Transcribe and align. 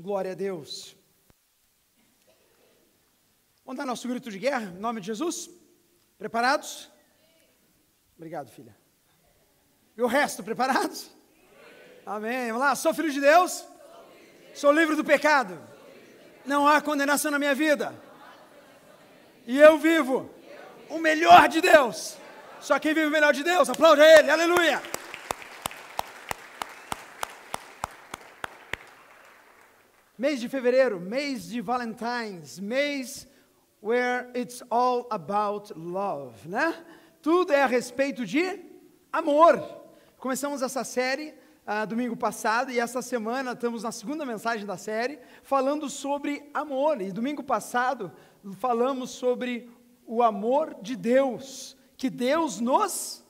Glória 0.00 0.30
a 0.30 0.34
Deus. 0.34 0.96
Vamos 3.64 3.78
dar 3.78 3.84
nosso 3.84 4.06
grito 4.06 4.30
de 4.30 4.38
guerra, 4.38 4.70
em 4.70 4.78
nome 4.78 5.00
de 5.00 5.08
Jesus? 5.08 5.50
Preparados? 6.16 6.88
Obrigado, 8.16 8.48
filha. 8.48 8.76
E 9.96 10.00
o 10.00 10.06
resto, 10.06 10.44
preparados? 10.44 11.10
Amém. 12.06 12.46
Vamos 12.46 12.60
lá, 12.60 12.76
sou 12.76 12.94
filho 12.94 13.10
de 13.10 13.20
Deus? 13.20 13.64
Sou 14.54 14.70
livre 14.70 14.94
do 14.94 15.04
pecado. 15.04 15.60
Não 16.46 16.68
há 16.68 16.80
condenação 16.80 17.32
na 17.32 17.38
minha 17.38 17.54
vida. 17.56 17.92
E 19.48 19.58
eu 19.58 19.78
vivo 19.78 20.30
o 20.88 20.98
melhor 21.00 21.48
de 21.48 21.60
Deus. 21.60 22.16
Só 22.60 22.78
quem 22.78 22.94
vive 22.94 23.08
o 23.08 23.10
melhor 23.10 23.34
de 23.34 23.42
Deus, 23.42 23.68
aplaude 23.68 24.00
a 24.00 24.18
Ele, 24.20 24.30
aleluia. 24.30 24.80
Mês 30.18 30.40
de 30.40 30.48
fevereiro, 30.48 30.98
mês 30.98 31.48
de 31.48 31.60
Valentine's, 31.60 32.58
mês 32.58 33.28
where 33.80 34.28
it's 34.34 34.64
all 34.68 35.06
about 35.12 35.72
love, 35.78 36.48
né? 36.48 36.74
Tudo 37.22 37.52
é 37.52 37.62
a 37.62 37.66
respeito 37.66 38.26
de 38.26 38.58
amor. 39.12 39.62
Começamos 40.18 40.60
essa 40.60 40.82
série 40.82 41.34
ah, 41.64 41.84
domingo 41.84 42.16
passado 42.16 42.72
e 42.72 42.80
essa 42.80 43.00
semana 43.00 43.52
estamos 43.52 43.84
na 43.84 43.92
segunda 43.92 44.26
mensagem 44.26 44.66
da 44.66 44.76
série 44.76 45.20
falando 45.44 45.88
sobre 45.88 46.50
amor. 46.52 47.00
E 47.00 47.12
domingo 47.12 47.44
passado 47.44 48.10
falamos 48.58 49.10
sobre 49.10 49.70
o 50.04 50.20
amor 50.20 50.78
de 50.82 50.96
Deus, 50.96 51.76
que 51.96 52.10
Deus 52.10 52.58
nos 52.58 53.24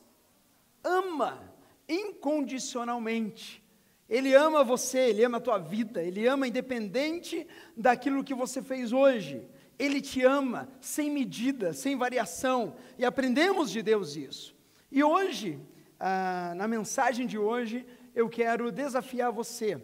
ama 0.82 1.38
incondicionalmente. 1.86 3.62
Ele 4.08 4.34
ama 4.34 4.64
você, 4.64 4.98
ele 4.98 5.22
ama 5.22 5.36
a 5.36 5.40
tua 5.40 5.58
vida, 5.58 6.02
ele 6.02 6.26
ama 6.26 6.48
independente 6.48 7.46
daquilo 7.76 8.24
que 8.24 8.34
você 8.34 8.62
fez 8.62 8.92
hoje. 8.92 9.46
Ele 9.78 10.00
te 10.00 10.24
ama 10.24 10.68
sem 10.80 11.10
medida, 11.10 11.72
sem 11.72 11.96
variação, 11.96 12.74
e 12.96 13.04
aprendemos 13.04 13.70
de 13.70 13.82
Deus 13.82 14.16
isso. 14.16 14.56
E 14.90 15.04
hoje, 15.04 15.60
ah, 16.00 16.54
na 16.56 16.66
mensagem 16.66 17.26
de 17.26 17.38
hoje, 17.38 17.86
eu 18.14 18.28
quero 18.28 18.72
desafiar 18.72 19.30
você 19.30 19.80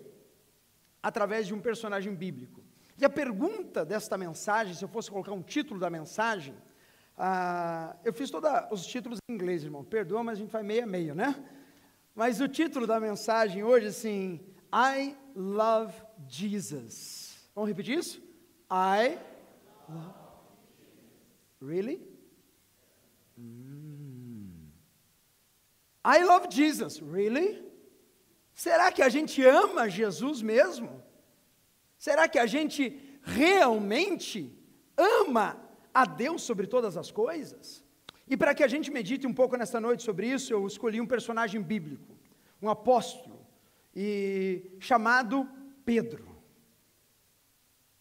através 1.03 1.47
de 1.47 1.53
um 1.53 1.61
personagem 1.61 2.15
bíblico. 2.15 2.65
E 2.99 3.05
a 3.05 3.11
pergunta 3.11 3.85
desta 3.85 4.17
mensagem, 4.17 4.75
se 4.75 4.83
eu 4.83 4.89
fosse 4.89 5.11
colocar 5.11 5.33
um 5.33 5.43
título 5.43 5.79
da 5.79 5.91
mensagem, 5.91 6.55
ah, 7.17 7.95
eu 8.03 8.13
fiz 8.13 8.31
todos 8.31 8.51
os 8.71 8.87
títulos 8.87 9.19
em 9.29 9.35
inglês, 9.35 9.65
irmão. 9.65 9.85
Perdoa, 9.85 10.25
mas 10.25 10.39
a 10.39 10.41
gente 10.41 10.51
vai 10.51 10.63
meio 10.63 10.83
a 10.83 10.87
meio, 10.87 11.15
né? 11.15 11.45
Mas 12.15 12.41
o 12.41 12.47
título 12.47 12.87
da 12.87 13.01
mensagem 13.01 13.65
hoje, 13.65 13.89
assim, 13.89 14.41
I 14.73 15.17
love 15.35 15.93
Jesus. 16.29 17.51
Vamos 17.55 17.69
repetir 17.69 17.99
isso? 17.99 18.23
I 18.71 19.19
love. 19.89 20.15
Really? 21.61 22.01
Mm. 23.37 24.69
I 26.05 26.23
love 26.25 26.49
Jesus. 26.51 27.01
Really? 27.01 27.65
Será 28.55 28.93
que 28.93 29.03
a 29.03 29.09
gente 29.09 29.45
ama 29.45 29.89
Jesus 29.89 30.41
mesmo? 30.41 31.03
Será 31.99 32.29
que 32.29 32.39
a 32.39 32.47
gente 32.47 33.19
realmente 33.23 34.57
ama 34.97 35.61
a 35.93 36.05
Deus 36.05 36.43
sobre 36.43 36.67
todas 36.67 36.97
as 36.97 37.11
coisas? 37.11 37.84
E 38.27 38.37
para 38.37 38.55
que 38.55 38.65
a 38.65 38.69
gente 38.69 38.91
medite 38.91 39.27
um 39.27 39.35
pouco 39.35 39.57
nesta 39.57 39.81
noite 39.81 40.03
sobre 40.03 40.27
isso, 40.27 40.53
eu 40.53 40.67
escolhi 40.67 41.01
um 41.01 41.07
personagem 41.07 41.61
bíblico, 41.61 42.17
um 42.61 42.69
apóstolo, 42.69 43.45
e 43.95 44.77
chamado 44.81 45.49
Pedro. 45.85 46.35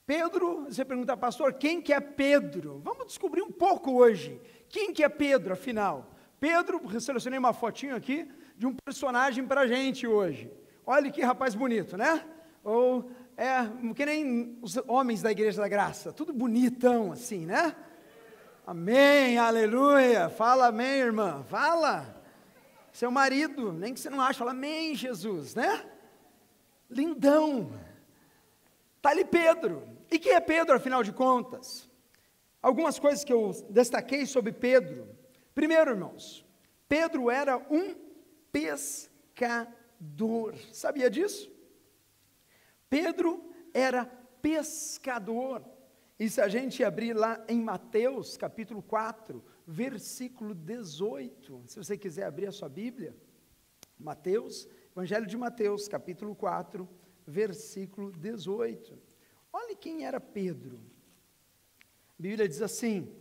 Pedro, 0.05 0.65
você 0.65 0.83
pergunta, 0.83 1.15
pastor, 1.15 1.53
quem 1.53 1.81
que 1.81 1.93
é 1.93 1.99
Pedro? 1.99 2.81
Vamos 2.83 3.07
descobrir 3.07 3.41
um 3.41 3.51
pouco 3.51 3.93
hoje. 3.93 4.39
Quem 4.67 4.93
que 4.93 5.03
é 5.03 5.09
Pedro, 5.09 5.53
afinal? 5.53 6.13
Pedro, 6.39 6.81
selecionei 6.99 7.39
uma 7.39 7.53
fotinho 7.53 7.95
aqui 7.95 8.27
de 8.57 8.65
um 8.65 8.75
personagem 8.85 9.45
para 9.45 9.61
a 9.61 9.67
gente 9.67 10.05
hoje. 10.05 10.51
Olha 10.85 11.09
que 11.09 11.21
rapaz 11.21 11.55
bonito, 11.55 11.95
né? 11.95 12.25
Ou 12.63 13.09
é 13.37 13.65
que 13.95 14.05
nem 14.05 14.57
os 14.61 14.77
homens 14.87 15.21
da 15.21 15.31
Igreja 15.31 15.61
da 15.61 15.67
Graça, 15.67 16.11
tudo 16.11 16.33
bonitão 16.33 17.11
assim, 17.11 17.45
né? 17.45 17.75
Amém, 18.65 19.37
aleluia. 19.37 20.29
Fala 20.29 20.67
amém, 20.67 21.01
irmã. 21.01 21.43
Fala. 21.49 22.23
Seu 22.93 23.11
marido, 23.11 23.73
nem 23.73 23.93
que 23.93 23.99
você 23.99 24.09
não 24.09 24.21
ache, 24.21 24.39
fala 24.39 24.51
amém, 24.51 24.95
Jesus, 24.95 25.53
né? 25.53 25.85
Lindão. 26.89 27.73
Está 28.95 29.09
ali 29.09 29.25
Pedro. 29.25 29.85
E 30.09 30.17
quem 30.17 30.31
é 30.31 30.39
Pedro, 30.39 30.75
afinal 30.75 31.03
de 31.03 31.11
contas? 31.11 31.89
Algumas 32.61 32.97
coisas 32.97 33.25
que 33.25 33.33
eu 33.33 33.51
destaquei 33.69 34.25
sobre 34.25 34.53
Pedro. 34.53 35.13
Primeiro, 35.53 35.91
irmãos, 35.91 36.45
Pedro 36.87 37.29
era 37.29 37.57
um 37.69 37.93
pescador. 38.49 39.75
Sabia 40.71 41.09
disso? 41.09 41.51
Pedro 42.89 43.43
era 43.73 44.05
pescador. 44.41 45.72
E 46.23 46.29
se 46.29 46.39
a 46.39 46.47
gente 46.47 46.81
abrir 46.85 47.11
lá 47.11 47.43
em 47.49 47.61
Mateus, 47.61 48.37
capítulo 48.37 48.81
4, 48.81 49.43
versículo 49.67 50.55
18, 50.55 51.63
se 51.67 51.75
você 51.77 51.97
quiser 51.97 52.23
abrir 52.23 52.45
a 52.45 52.51
sua 52.53 52.69
Bíblia, 52.69 53.13
Mateus, 53.99 54.65
Evangelho 54.95 55.27
de 55.27 55.35
Mateus, 55.35 55.85
capítulo 55.89 56.33
4, 56.33 56.87
versículo 57.27 58.09
18. 58.09 58.97
Olhe 59.51 59.75
quem 59.75 60.05
era 60.05 60.17
Pedro. 60.17 60.79
A 62.17 62.21
Bíblia 62.21 62.47
diz 62.47 62.61
assim: 62.61 63.13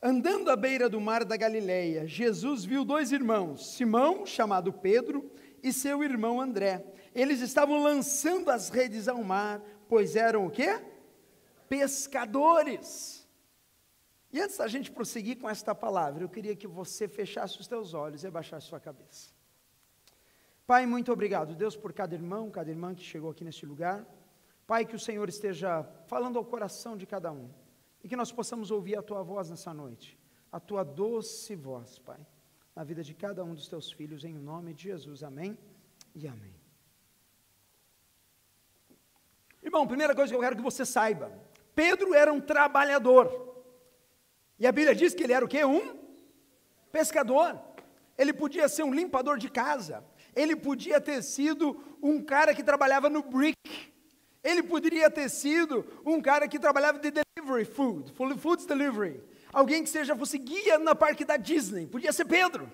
Andando 0.00 0.52
à 0.52 0.56
beira 0.56 0.88
do 0.88 1.00
mar 1.00 1.24
da 1.24 1.36
Galileia, 1.36 2.06
Jesus 2.06 2.64
viu 2.64 2.84
dois 2.84 3.10
irmãos, 3.10 3.74
Simão, 3.74 4.24
chamado 4.24 4.72
Pedro, 4.72 5.28
e 5.62 5.72
seu 5.72 6.02
irmão 6.02 6.40
André. 6.40 6.84
Eles 7.14 7.40
estavam 7.40 7.82
lançando 7.82 8.50
as 8.50 8.68
redes 8.68 9.08
ao 9.08 9.22
mar, 9.22 9.60
pois 9.88 10.16
eram 10.16 10.46
o 10.46 10.50
quê? 10.50 10.80
Pescadores. 11.68 13.26
E 14.32 14.40
antes 14.40 14.58
da 14.58 14.68
gente 14.68 14.90
prosseguir 14.90 15.38
com 15.38 15.48
esta 15.48 15.74
palavra, 15.74 16.22
eu 16.22 16.28
queria 16.28 16.54
que 16.54 16.66
você 16.66 17.08
fechasse 17.08 17.60
os 17.60 17.66
teus 17.66 17.94
olhos 17.94 18.22
e 18.22 18.26
abaixasse 18.26 18.66
sua 18.66 18.78
cabeça. 18.78 19.30
Pai, 20.66 20.84
muito 20.84 21.10
obrigado, 21.10 21.54
Deus, 21.54 21.74
por 21.74 21.92
cada 21.92 22.14
irmão, 22.14 22.50
cada 22.50 22.70
irmã 22.70 22.94
que 22.94 23.02
chegou 23.02 23.30
aqui 23.30 23.42
neste 23.42 23.64
lugar. 23.64 24.06
Pai, 24.66 24.84
que 24.84 24.94
o 24.94 24.98
Senhor 24.98 25.26
esteja 25.28 25.82
falando 26.06 26.38
ao 26.38 26.44
coração 26.44 26.94
de 26.94 27.06
cada 27.06 27.32
um 27.32 27.48
e 28.04 28.08
que 28.08 28.16
nós 28.16 28.30
possamos 28.30 28.70
ouvir 28.70 28.98
a 28.98 29.02
tua 29.02 29.22
voz 29.22 29.48
nessa 29.48 29.72
noite, 29.72 30.18
a 30.52 30.60
tua 30.60 30.84
doce 30.84 31.56
voz, 31.56 31.98
Pai 31.98 32.18
na 32.78 32.84
vida 32.84 33.02
de 33.02 33.12
cada 33.12 33.42
um 33.42 33.54
dos 33.54 33.66
teus 33.66 33.90
filhos, 33.90 34.22
em 34.22 34.32
nome 34.32 34.72
de 34.72 34.84
Jesus. 34.84 35.24
Amém 35.24 35.58
e 36.14 36.28
amém. 36.28 36.54
Irmão, 39.60 39.84
primeira 39.84 40.14
coisa 40.14 40.30
que 40.30 40.36
eu 40.36 40.40
quero 40.40 40.54
que 40.54 40.62
você 40.62 40.86
saiba: 40.86 41.26
Pedro 41.74 42.14
era 42.14 42.32
um 42.32 42.40
trabalhador. 42.40 43.26
E 44.60 44.64
a 44.64 44.70
Bíblia 44.70 44.94
diz 44.94 45.12
que 45.12 45.24
ele 45.24 45.32
era 45.32 45.44
o 45.44 45.48
quê? 45.48 45.64
Um 45.64 45.98
pescador. 46.92 47.60
Ele 48.16 48.32
podia 48.32 48.68
ser 48.68 48.84
um 48.84 48.94
limpador 48.94 49.38
de 49.38 49.50
casa. 49.50 50.04
Ele 50.32 50.54
podia 50.54 51.00
ter 51.00 51.20
sido 51.24 51.82
um 52.00 52.22
cara 52.22 52.54
que 52.54 52.62
trabalhava 52.62 53.10
no 53.10 53.24
brick. 53.24 53.58
Ele 54.40 54.62
poderia 54.62 55.10
ter 55.10 55.28
sido 55.28 55.84
um 56.06 56.20
cara 56.22 56.46
que 56.46 56.60
trabalhava 56.60 57.00
de 57.00 57.10
delivery 57.10 57.64
food, 57.64 58.12
foods 58.38 58.66
delivery 58.66 59.20
alguém 59.58 59.82
que 59.82 59.88
seja 59.88 60.16
fosse 60.16 60.38
guia 60.38 60.78
na 60.78 60.94
parque 60.94 61.24
da 61.24 61.36
Disney, 61.36 61.86
podia 61.86 62.12
ser 62.12 62.24
Pedro. 62.24 62.72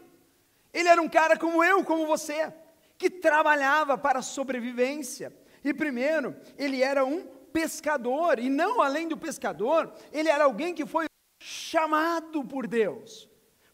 Ele 0.73 0.89
era 0.89 1.01
um 1.01 1.09
cara 1.09 1.39
como 1.39 1.65
eu, 1.65 1.83
como 1.85 2.07
você, 2.07 2.53
que 2.99 3.09
trabalhava 3.09 3.97
para 3.97 4.19
a 4.19 4.23
sobrevivência. 4.23 5.35
E 5.65 5.73
primeiro, 5.73 6.37
ele 6.59 6.83
era 6.83 7.05
um 7.05 7.27
pescador, 7.53 8.39
e 8.39 8.51
não 8.51 8.83
além 8.83 9.09
do 9.09 9.17
pescador, 9.17 9.93
ele 10.13 10.29
era 10.29 10.45
alguém 10.45 10.75
que 10.75 10.85
foi 10.85 11.07
chamado 11.41 12.45
por 12.45 12.67
Deus. 12.67 13.29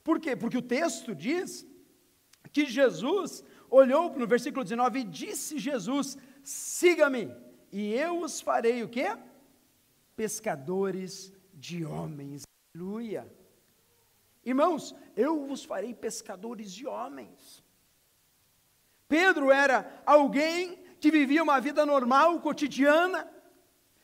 Por 0.05 0.21
quê? 0.21 0.37
Porque 0.37 0.59
o 0.59 0.63
texto 0.63 1.15
diz 1.15 1.67
que 2.53 2.67
Jesus 2.67 3.43
olhou 3.69 4.11
no 4.17 4.27
versículo 4.27 4.63
19 4.63 5.01
e 5.01 5.05
disse 5.05 5.59
Jesus: 5.59 6.17
"Siga-me, 6.43 7.35
e 7.73 7.93
eu 7.93 8.21
os 8.21 8.41
farei 8.41 8.83
o 8.83 8.89
quê? 8.89 9.17
Pescadores 10.15 11.33
de 11.55 11.85
homens." 11.85 12.43
Aleluia. 12.81 13.31
Irmãos, 14.43 14.97
eu 15.15 15.47
vos 15.47 15.63
farei 15.63 15.93
pescadores 15.93 16.73
de 16.73 16.87
homens. 16.87 17.63
Pedro 19.07 19.53
era 19.53 20.03
alguém 20.07 20.79
que 20.99 21.11
vivia 21.11 21.43
uma 21.43 21.61
vida 21.61 21.85
normal, 21.85 22.41
cotidiana, 22.41 23.31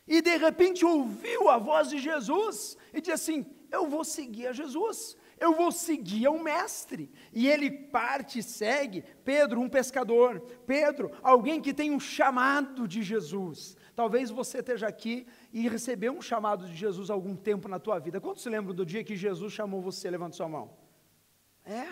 e 0.07 0.21
de 0.21 0.37
repente 0.37 0.85
ouviu 0.85 1.49
a 1.49 1.57
voz 1.57 1.89
de 1.89 1.99
Jesus 1.99 2.77
e 2.93 3.01
disse 3.01 3.13
assim: 3.13 3.47
Eu 3.71 3.89
vou 3.89 4.05
seguir 4.05 4.49
a 4.49 4.53
Jesus, 4.53 5.17
Eu 5.39 5.55
vou 5.55 5.73
seguir 5.73 6.27
ao 6.27 6.39
mestre. 6.39 7.11
E 7.33 7.49
ele 7.49 7.71
parte 7.71 8.41
e 8.41 8.43
segue 8.43 9.05
Pedro, 9.25 9.61
um 9.61 9.71
pescador. 9.71 10.41
Pedro, 10.67 11.11
alguém 11.23 11.63
que 11.63 11.73
tem 11.73 11.91
um 11.91 12.01
chamado 12.01 12.87
de 12.87 13.03
Jesus. 13.03 13.75
Talvez 13.97 14.31
você 14.31 14.59
esteja 14.59 14.87
aqui 14.87 15.27
e 15.51 15.67
recebeu 15.67 16.13
um 16.13 16.21
chamado 16.21 16.67
de 16.67 16.77
Jesus 16.77 17.09
algum 17.09 17.35
tempo 17.35 17.67
na 17.67 17.79
tua 17.79 17.99
vida. 17.99 18.21
Quantos 18.21 18.43
se 18.43 18.51
lembram 18.51 18.75
do 18.75 18.85
dia 18.85 19.03
que 19.03 19.17
Jesus 19.17 19.55
chamou 19.55 19.81
você? 19.81 20.11
Levanta 20.11 20.37
sua 20.37 20.47
mão. 20.47 20.77
É? 21.65 21.89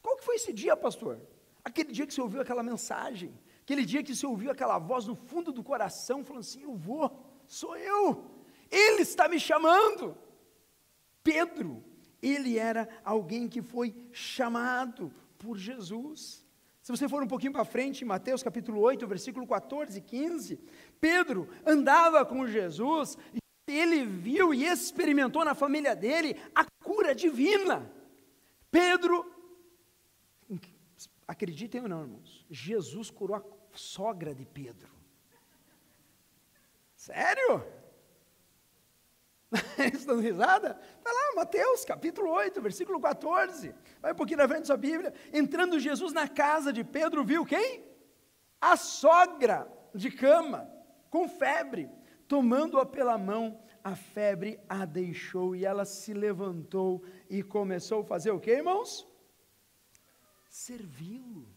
Qual 0.00 0.16
que 0.16 0.24
foi 0.24 0.36
esse 0.36 0.52
dia, 0.52 0.76
pastor? 0.76 1.20
Aquele 1.64 1.90
dia 1.90 2.06
que 2.06 2.14
você 2.14 2.20
ouviu 2.20 2.40
aquela 2.40 2.62
mensagem. 2.62 3.36
Aquele 3.62 3.84
dia 3.84 4.00
que 4.00 4.14
você 4.14 4.24
ouviu 4.24 4.52
aquela 4.52 4.78
voz 4.78 5.08
no 5.08 5.16
fundo 5.16 5.50
do 5.50 5.64
coração 5.64 6.24
falando 6.24 6.42
assim: 6.42 6.62
Eu 6.62 6.76
vou, 6.76 7.20
sou 7.48 7.76
eu. 7.76 8.30
Ele 8.70 9.02
está 9.02 9.28
me 9.28 9.40
chamando. 9.40 10.16
Pedro, 11.24 11.82
ele 12.22 12.58
era 12.58 12.88
alguém 13.04 13.48
que 13.48 13.60
foi 13.60 13.92
chamado 14.12 15.12
por 15.36 15.58
Jesus. 15.58 16.46
Se 16.80 16.90
você 16.90 17.08
for 17.08 17.22
um 17.22 17.26
pouquinho 17.26 17.52
para 17.52 17.64
frente, 17.64 18.02
em 18.02 18.06
Mateus 18.06 18.42
capítulo 18.42 18.80
8, 18.80 19.06
versículo 19.06 19.46
14 19.46 19.98
e 19.98 20.00
15, 20.00 20.58
Pedro 21.00 21.48
andava 21.64 22.24
com 22.24 22.46
Jesus, 22.46 23.16
e 23.34 23.40
ele 23.72 24.04
viu 24.04 24.52
e 24.52 24.66
experimentou 24.66 25.44
na 25.44 25.54
família 25.54 25.96
dele 25.96 26.36
a 26.54 26.64
cura 26.84 27.14
divina. 27.14 27.90
Pedro, 28.70 29.24
acreditem 31.26 31.82
ou 31.82 31.88
não, 31.88 32.02
irmãos, 32.02 32.44
Jesus 32.50 33.10
curou 33.10 33.36
a 33.36 33.42
sogra 33.72 34.34
de 34.34 34.44
Pedro. 34.44 34.90
Sério? 36.96 37.64
Estão 39.94 40.20
risada? 40.20 40.78
Está 40.98 41.10
lá, 41.10 41.34
Mateus 41.36 41.84
capítulo 41.84 42.30
8, 42.30 42.60
versículo 42.60 43.00
14. 43.00 43.74
Vai 44.00 44.12
um 44.12 44.16
pouquinho 44.16 44.38
na 44.38 44.48
frente 44.48 44.60
da 44.60 44.66
sua 44.66 44.76
Bíblia. 44.76 45.14
Entrando 45.32 45.80
Jesus 45.80 46.12
na 46.12 46.28
casa 46.28 46.72
de 46.72 46.84
Pedro, 46.84 47.24
viu 47.24 47.44
quem? 47.44 47.84
A 48.60 48.76
sogra 48.76 49.66
de 49.94 50.10
cama, 50.10 50.70
com 51.10 51.28
febre. 51.28 51.90
Tomando-a 52.26 52.86
pela 52.86 53.18
mão, 53.18 53.60
a 53.82 53.96
febre 53.96 54.60
a 54.68 54.84
deixou 54.84 55.56
e 55.56 55.64
ela 55.64 55.84
se 55.84 56.14
levantou 56.14 57.02
e 57.28 57.42
começou 57.42 58.02
a 58.02 58.04
fazer 58.04 58.30
o 58.30 58.38
que, 58.38 58.52
irmãos? 58.52 59.06
Servi-lo. 60.48 61.48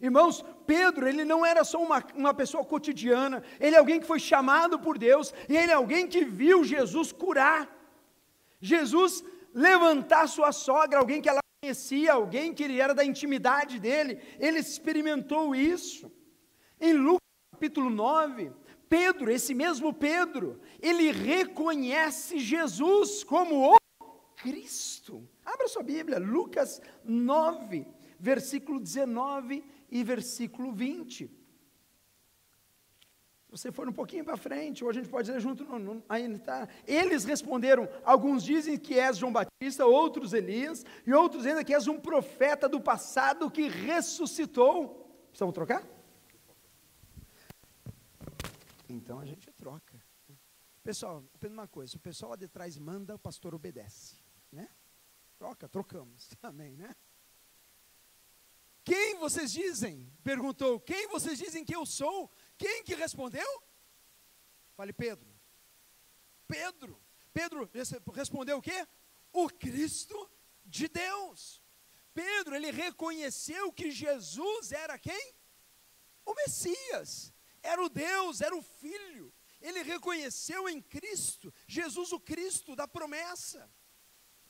Irmãos, 0.00 0.44
Pedro, 0.66 1.08
ele 1.08 1.24
não 1.24 1.46
era 1.46 1.62
só 1.62 1.80
uma, 1.80 2.04
uma 2.14 2.34
pessoa 2.34 2.64
cotidiana, 2.64 3.42
ele 3.60 3.76
é 3.76 3.78
alguém 3.78 4.00
que 4.00 4.06
foi 4.06 4.18
chamado 4.18 4.78
por 4.78 4.98
Deus, 4.98 5.32
e 5.48 5.56
ele 5.56 5.70
é 5.70 5.74
alguém 5.74 6.08
que 6.08 6.24
viu 6.24 6.64
Jesus 6.64 7.12
curar. 7.12 7.70
Jesus 8.60 9.24
levantar 9.54 10.26
sua 10.26 10.50
sogra, 10.50 10.98
alguém 10.98 11.22
que 11.22 11.28
ela 11.28 11.40
conhecia, 11.62 12.14
alguém 12.14 12.52
que 12.52 12.64
ele 12.64 12.80
era 12.80 12.92
da 12.92 13.04
intimidade 13.04 13.78
dele, 13.78 14.20
ele 14.40 14.58
experimentou 14.58 15.54
isso. 15.54 16.10
Em 16.80 16.94
Lucas 16.94 17.21
capítulo 17.62 17.90
9, 17.90 18.50
Pedro, 18.88 19.30
esse 19.30 19.54
mesmo 19.54 19.94
Pedro, 19.94 20.60
ele 20.80 21.12
reconhece 21.12 22.40
Jesus 22.40 23.22
como 23.22 23.72
o 23.72 23.76
Cristo. 24.34 25.28
Abra 25.44 25.68
sua 25.68 25.84
Bíblia, 25.84 26.18
Lucas 26.18 26.82
9, 27.04 27.86
versículo 28.18 28.80
19 28.80 29.64
e 29.92 30.02
versículo 30.02 30.72
20. 30.72 31.28
Se 31.28 31.32
você 33.48 33.70
for 33.70 33.88
um 33.88 33.92
pouquinho 33.92 34.24
para 34.24 34.36
frente, 34.36 34.82
ou 34.82 34.90
a 34.90 34.92
gente 34.92 35.08
pode 35.08 35.26
dizer 35.26 35.38
junto, 35.38 35.64
ainda 36.08 36.36
está. 36.38 36.68
Eles 36.84 37.24
responderam: 37.24 37.88
alguns 38.02 38.42
dizem 38.42 38.76
que 38.76 38.98
és 38.98 39.18
João 39.18 39.32
Batista, 39.32 39.86
outros 39.86 40.32
Elias, 40.32 40.84
e 41.06 41.14
outros 41.14 41.46
ainda 41.46 41.62
que 41.62 41.72
és 41.72 41.86
um 41.86 42.00
profeta 42.00 42.68
do 42.68 42.80
passado 42.80 43.48
que 43.48 43.68
ressuscitou. 43.68 45.24
Precisamos 45.30 45.54
trocar? 45.54 46.01
Então 48.92 49.18
a 49.18 49.24
gente 49.24 49.50
troca. 49.52 50.04
Pessoal, 50.82 51.24
apenas 51.34 51.56
uma 51.56 51.66
coisa: 51.68 51.96
o 51.96 52.00
pessoal 52.00 52.32
lá 52.32 52.36
de 52.36 52.46
trás 52.46 52.76
manda, 52.76 53.14
o 53.14 53.18
pastor 53.18 53.54
obedece. 53.54 54.16
Né? 54.50 54.68
Troca, 55.38 55.66
trocamos. 55.66 56.30
Amém, 56.42 56.76
né? 56.76 56.94
Quem 58.84 59.16
vocês 59.16 59.50
dizem? 59.50 60.12
Perguntou. 60.22 60.78
Quem 60.80 61.08
vocês 61.08 61.38
dizem 61.38 61.64
que 61.64 61.74
eu 61.74 61.86
sou? 61.86 62.30
Quem 62.58 62.84
que 62.84 62.94
respondeu? 62.94 63.62
Fale 64.76 64.92
Pedro. 64.92 65.32
Pedro. 66.46 67.00
Pedro 67.32 67.70
respondeu 68.12 68.58
o 68.58 68.62
quê? 68.62 68.86
O 69.32 69.48
Cristo 69.48 70.30
de 70.66 70.86
Deus. 70.88 71.62
Pedro, 72.12 72.54
ele 72.54 72.70
reconheceu 72.70 73.72
que 73.72 73.90
Jesus 73.90 74.70
era 74.70 74.98
quem? 74.98 75.34
O 76.26 76.34
Messias. 76.34 77.32
Era 77.62 77.82
o 77.82 77.88
Deus, 77.88 78.40
era 78.40 78.56
o 78.56 78.62
Filho. 78.62 79.32
Ele 79.60 79.82
reconheceu 79.82 80.68
em 80.68 80.80
Cristo, 80.82 81.54
Jesus 81.66 82.12
o 82.12 82.18
Cristo 82.20 82.74
da 82.74 82.88
promessa. 82.88 83.70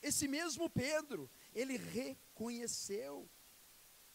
Esse 0.01 0.27
mesmo 0.27 0.69
Pedro, 0.69 1.29
ele 1.53 1.77
reconheceu. 1.77 3.29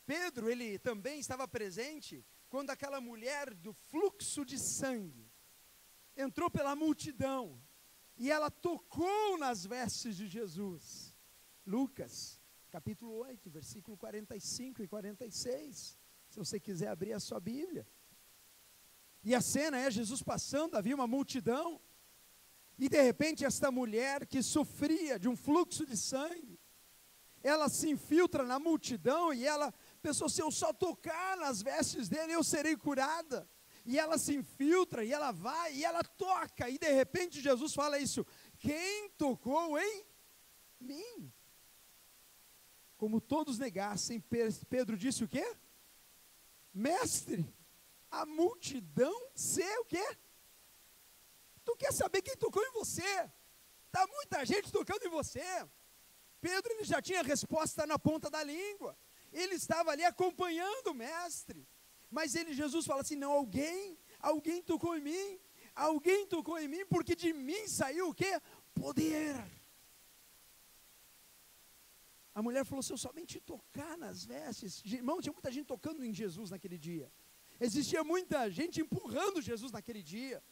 Pedro, 0.05 0.51
ele 0.51 0.79
também 0.79 1.21
estava 1.21 1.47
presente 1.47 2.25
quando 2.49 2.71
aquela 2.71 3.01
mulher 3.01 3.55
do 3.55 3.73
fluxo 3.73 4.45
de 4.45 4.59
sangue 4.59 5.31
entrou 6.17 6.51
pela 6.51 6.75
multidão 6.75 7.63
e 8.17 8.31
ela 8.31 8.51
tocou 8.51 9.39
nas 9.39 9.65
vestes 9.65 10.17
de 10.17 10.27
Jesus. 10.27 11.15
Lucas, 11.65 12.41
capítulo 12.71 13.13
8, 13.19 13.49
versículo 13.49 13.97
45 13.97 14.83
e 14.83 14.89
46. 14.89 15.97
Se 16.29 16.39
você 16.39 16.59
quiser 16.59 16.89
abrir 16.89 17.13
a 17.13 17.21
sua 17.21 17.39
Bíblia. 17.39 17.87
E 19.29 19.35
a 19.35 19.41
cena 19.41 19.79
é 19.79 19.91
Jesus 19.91 20.23
passando, 20.23 20.77
havia 20.77 20.95
uma 20.95 21.07
multidão, 21.07 21.81
e 22.79 22.89
de 22.89 23.03
repente 23.03 23.45
esta 23.45 23.71
mulher 23.71 24.27
que 24.27 24.43
sofria 24.43 25.19
de 25.19 25.29
um 25.29 25.37
fluxo 25.37 25.85
de 25.85 25.97
sangue, 25.97 26.59
ela 27.43 27.69
se 27.69 27.91
infiltra 27.91 28.43
na 28.45 28.59
multidão 28.59 29.33
e 29.33 29.45
ela 29.45 29.73
Pensou, 30.01 30.29
se 30.29 30.41
eu 30.41 30.51
só 30.51 30.73
tocar 30.73 31.37
nas 31.37 31.61
vestes 31.61 32.09
dele, 32.09 32.33
eu 32.33 32.45
serei 32.45 32.77
curada. 32.77 33.49
E 33.85 33.99
ela 33.99 34.19
se 34.19 34.35
infiltra, 34.35 35.05
e 35.05 35.13
ela 35.13 35.33
vai, 35.33 35.75
e 35.75 35.85
ela 35.85 36.03
toca, 36.05 36.69
e 36.69 36.79
de 36.79 36.91
repente 36.93 37.41
Jesus 37.41 37.73
fala 37.75 37.99
isso: 37.99 38.27
quem 38.59 39.09
tocou 39.11 39.79
em 39.79 40.05
mim? 40.81 41.33
Como 42.97 43.21
todos 43.21 43.59
negassem, 43.59 44.23
Pedro 44.69 44.97
disse 44.97 45.25
o 45.25 45.29
quê? 45.29 45.57
Mestre, 46.73 47.47
a 48.11 48.25
multidão 48.27 49.31
ser 49.35 49.79
o 49.81 49.85
quê? 49.85 50.05
Tu 51.65 51.77
quer 51.77 51.93
saber 51.93 52.23
quem 52.23 52.37
tocou 52.37 52.63
em 52.63 52.73
você? 52.73 53.31
Está 53.87 54.07
muita 54.07 54.45
gente 54.45 54.73
tocando 54.73 55.05
em 55.05 55.11
você. 55.11 55.43
Pedro 56.41 56.73
ele 56.73 56.85
já 56.85 57.03
tinha 57.03 57.21
a 57.21 57.23
resposta 57.23 57.87
na 57.87 57.99
ponta 57.99 58.31
da 58.31 58.43
língua. 58.43 58.97
Ele 59.33 59.55
estava 59.55 59.91
ali 59.91 60.05
acompanhando 60.05 60.89
o 60.89 60.95
mestre. 60.95 61.67
Mas 62.11 62.35
ele, 62.35 62.55
Jesus 62.55 62.87
fala 62.87 63.03
assim: 63.03 63.17
não, 63.17 63.33
alguém, 63.33 63.99
alguém 64.19 64.63
tocou 64.63 64.97
em 64.97 65.01
mim, 65.01 65.41
alguém 65.75 66.27
tocou 66.27 66.59
em 66.59 66.69
mim, 66.69 66.87
porque 66.87 67.15
de 67.15 67.33
mim 67.33 67.67
saiu 67.69 68.09
o 68.09 68.15
quê? 68.15 68.41
Poder. 68.75 69.37
A 72.35 72.43
mulher 72.43 72.65
falou: 72.65 72.83
se 72.83 72.93
eu 72.93 72.99
somente 72.99 73.41
tocar 73.41 73.99
nas 73.99 74.25
vestes, 74.25 74.83
irmão, 74.85 75.21
tinha 75.21 75.33
muita 75.33 75.51
gente 75.51 75.67
tocando 75.67 76.05
em 76.05 76.15
Jesus 76.15 76.51
naquele 76.51 76.79
dia. 76.79 77.13
Existia 77.61 78.05
muita 78.05 78.51
gente 78.51 78.81
empurrando 78.81 79.43
Jesus 79.43 79.73
naquele 79.73 80.03
dia. 80.03 80.43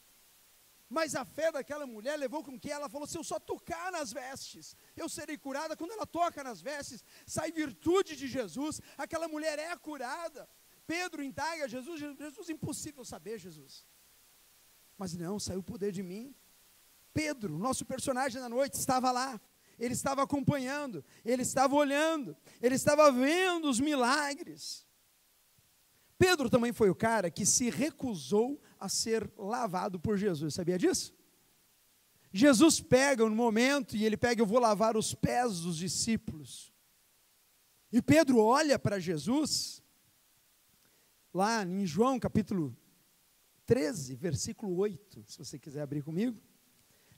Mas 0.88 1.16
a 1.16 1.24
fé 1.24 1.50
daquela 1.50 1.86
mulher 1.86 2.16
levou 2.16 2.42
com 2.44 2.58
que 2.58 2.70
ela 2.70 2.88
falou: 2.88 3.06
se 3.06 3.18
eu 3.18 3.24
só 3.24 3.38
tocar 3.40 3.90
nas 3.90 4.12
vestes, 4.12 4.76
eu 4.96 5.08
serei 5.08 5.36
curada. 5.36 5.76
Quando 5.76 5.92
ela 5.92 6.06
toca 6.06 6.44
nas 6.44 6.60
vestes, 6.60 7.04
sai 7.26 7.50
virtude 7.50 8.14
de 8.16 8.28
Jesus. 8.28 8.80
Aquela 8.96 9.26
mulher 9.26 9.58
é 9.58 9.76
curada. 9.76 10.48
Pedro 10.86 11.22
indaga 11.22 11.68
Jesus: 11.68 11.98
Jesus, 11.98 12.48
impossível 12.48 13.04
saber, 13.04 13.38
Jesus. 13.38 13.84
Mas 14.96 15.14
não, 15.14 15.40
saiu 15.40 15.58
o 15.60 15.64
poder 15.64 15.90
de 15.90 16.02
mim. 16.02 16.34
Pedro, 17.12 17.58
nosso 17.58 17.84
personagem 17.84 18.40
da 18.40 18.48
noite, 18.48 18.74
estava 18.74 19.10
lá. 19.10 19.40
Ele 19.78 19.92
estava 19.92 20.22
acompanhando, 20.22 21.04
ele 21.22 21.42
estava 21.42 21.74
olhando, 21.74 22.34
ele 22.62 22.76
estava 22.76 23.12
vendo 23.12 23.68
os 23.68 23.78
milagres. 23.78 24.85
Pedro 26.18 26.48
também 26.48 26.72
foi 26.72 26.88
o 26.90 26.94
cara 26.94 27.30
que 27.30 27.44
se 27.44 27.68
recusou 27.70 28.60
a 28.78 28.88
ser 28.88 29.30
lavado 29.36 30.00
por 30.00 30.16
Jesus, 30.16 30.54
sabia 30.54 30.78
disso? 30.78 31.14
Jesus 32.32 32.80
pega 32.80 33.24
um 33.24 33.34
momento 33.34 33.96
e 33.96 34.04
ele 34.04 34.16
pega, 34.16 34.42
eu 34.42 34.46
vou 34.46 34.58
lavar 34.58 34.96
os 34.96 35.14
pés 35.14 35.60
dos 35.60 35.76
discípulos. 35.76 36.72
E 37.92 38.02
Pedro 38.02 38.38
olha 38.38 38.78
para 38.78 38.98
Jesus, 38.98 39.82
lá 41.32 41.64
em 41.64 41.86
João 41.86 42.18
capítulo 42.18 42.76
13, 43.64 44.14
versículo 44.16 44.76
8, 44.76 45.24
se 45.26 45.38
você 45.38 45.58
quiser 45.58 45.82
abrir 45.82 46.02
comigo. 46.02 46.38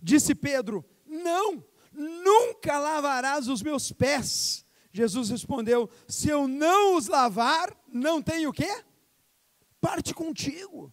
Disse 0.01 0.35
Pedro: 0.35 0.85
Não, 1.05 1.65
nunca 1.93 2.79
lavarás 2.79 3.49
os 3.49 3.63
meus 3.63 3.93
pés. 3.93 4.65
Jesus 4.93 5.29
respondeu: 5.31 5.91
Se 6.07 6.29
eu 6.29 6.49
não 6.49 6.97
os 6.97 7.07
lavar, 7.07 7.77
não 7.93 8.23
tenho 8.23 8.51
o 8.51 8.53
quê? 8.53 8.85
Parte 9.81 10.15
contigo. 10.15 10.93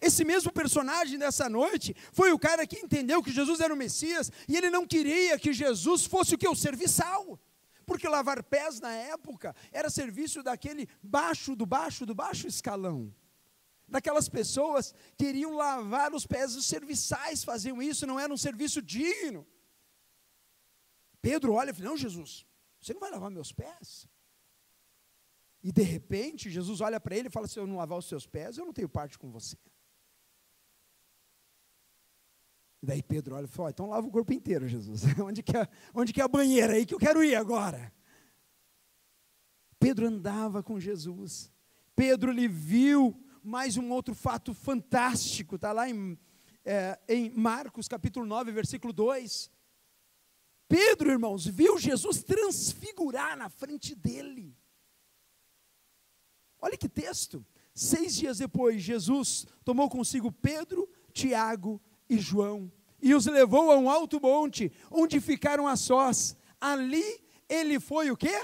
Esse 0.00 0.24
mesmo 0.24 0.52
personagem 0.52 1.18
dessa 1.18 1.48
noite 1.48 1.94
foi 2.12 2.30
o 2.30 2.38
cara 2.38 2.66
que 2.66 2.78
entendeu 2.78 3.22
que 3.22 3.32
Jesus 3.32 3.60
era 3.60 3.72
o 3.72 3.76
Messias 3.76 4.30
e 4.46 4.56
ele 4.56 4.68
não 4.68 4.86
queria 4.86 5.38
que 5.38 5.52
Jesus 5.52 6.04
fosse 6.04 6.34
o 6.34 6.38
que? 6.38 6.48
O 6.48 6.54
serviçal. 6.54 7.40
Porque 7.86 8.08
lavar 8.08 8.42
pés 8.42 8.80
na 8.80 8.92
época 8.92 9.54
era 9.72 9.88
serviço 9.88 10.42
daquele 10.42 10.88
baixo 11.02 11.54
do 11.56 11.64
baixo 11.64 12.04
do 12.04 12.14
baixo 12.14 12.46
escalão. 12.46 13.14
Daquelas 13.88 14.28
pessoas 14.28 14.92
que 15.16 15.26
iriam 15.26 15.54
lavar 15.54 16.12
os 16.12 16.26
pés, 16.26 16.56
os 16.56 16.66
serviçais 16.66 17.44
faziam 17.44 17.80
isso, 17.80 18.06
não 18.06 18.18
era 18.18 18.32
um 18.32 18.36
serviço 18.36 18.82
digno. 18.82 19.46
Pedro 21.22 21.54
olha 21.54 21.70
e 21.70 21.74
fala: 21.74 21.90
Não, 21.90 21.96
Jesus, 21.96 22.44
você 22.80 22.92
não 22.92 23.00
vai 23.00 23.10
lavar 23.10 23.30
meus 23.30 23.52
pés? 23.52 24.08
E 25.66 25.72
de 25.72 25.82
repente, 25.82 26.48
Jesus 26.48 26.80
olha 26.80 27.00
para 27.00 27.16
ele 27.16 27.26
e 27.26 27.30
fala: 27.30 27.48
Se 27.48 27.58
eu 27.58 27.66
não 27.66 27.78
lavar 27.78 27.98
os 27.98 28.04
seus 28.04 28.24
pés, 28.24 28.56
eu 28.56 28.64
não 28.64 28.72
tenho 28.72 28.88
parte 28.88 29.18
com 29.18 29.32
você. 29.32 29.56
E 32.80 32.86
daí 32.86 33.02
Pedro 33.02 33.34
olha 33.34 33.46
e 33.46 33.48
fala: 33.48 33.70
Então 33.70 33.88
lava 33.88 34.06
o 34.06 34.10
corpo 34.12 34.32
inteiro, 34.32 34.68
Jesus. 34.68 35.02
onde, 35.18 35.42
que 35.42 35.56
é, 35.56 35.68
onde 35.92 36.12
que 36.12 36.20
é 36.20 36.24
a 36.24 36.28
banheira 36.28 36.74
aí 36.74 36.86
que 36.86 36.94
eu 36.94 37.00
quero 37.00 37.24
ir 37.24 37.34
agora? 37.34 37.92
Pedro 39.76 40.06
andava 40.06 40.62
com 40.62 40.78
Jesus. 40.78 41.50
Pedro 41.96 42.30
lhe 42.30 42.46
viu 42.46 43.20
mais 43.42 43.76
um 43.76 43.90
outro 43.90 44.14
fato 44.14 44.54
fantástico, 44.54 45.56
está 45.56 45.72
lá 45.72 45.90
em, 45.90 46.16
é, 46.64 46.96
em 47.08 47.28
Marcos 47.30 47.88
capítulo 47.88 48.24
9, 48.24 48.52
versículo 48.52 48.92
2. 48.92 49.50
Pedro, 50.68 51.10
irmãos, 51.10 51.44
viu 51.44 51.76
Jesus 51.76 52.22
transfigurar 52.22 53.36
na 53.36 53.48
frente 53.48 53.96
dele. 53.96 54.56
Olha 56.60 56.76
que 56.76 56.88
texto. 56.88 57.44
Seis 57.74 58.16
dias 58.16 58.38
depois, 58.38 58.82
Jesus 58.82 59.46
tomou 59.64 59.88
consigo 59.88 60.32
Pedro, 60.32 60.88
Tiago 61.12 61.80
e 62.08 62.18
João 62.18 62.70
e 63.00 63.14
os 63.14 63.26
levou 63.26 63.70
a 63.70 63.76
um 63.76 63.90
alto 63.90 64.20
monte, 64.20 64.72
onde 64.90 65.20
ficaram 65.20 65.68
a 65.68 65.76
sós. 65.76 66.36
Ali 66.60 67.04
ele 67.48 67.78
foi 67.78 68.10
o 68.10 68.16
quê? 68.16 68.42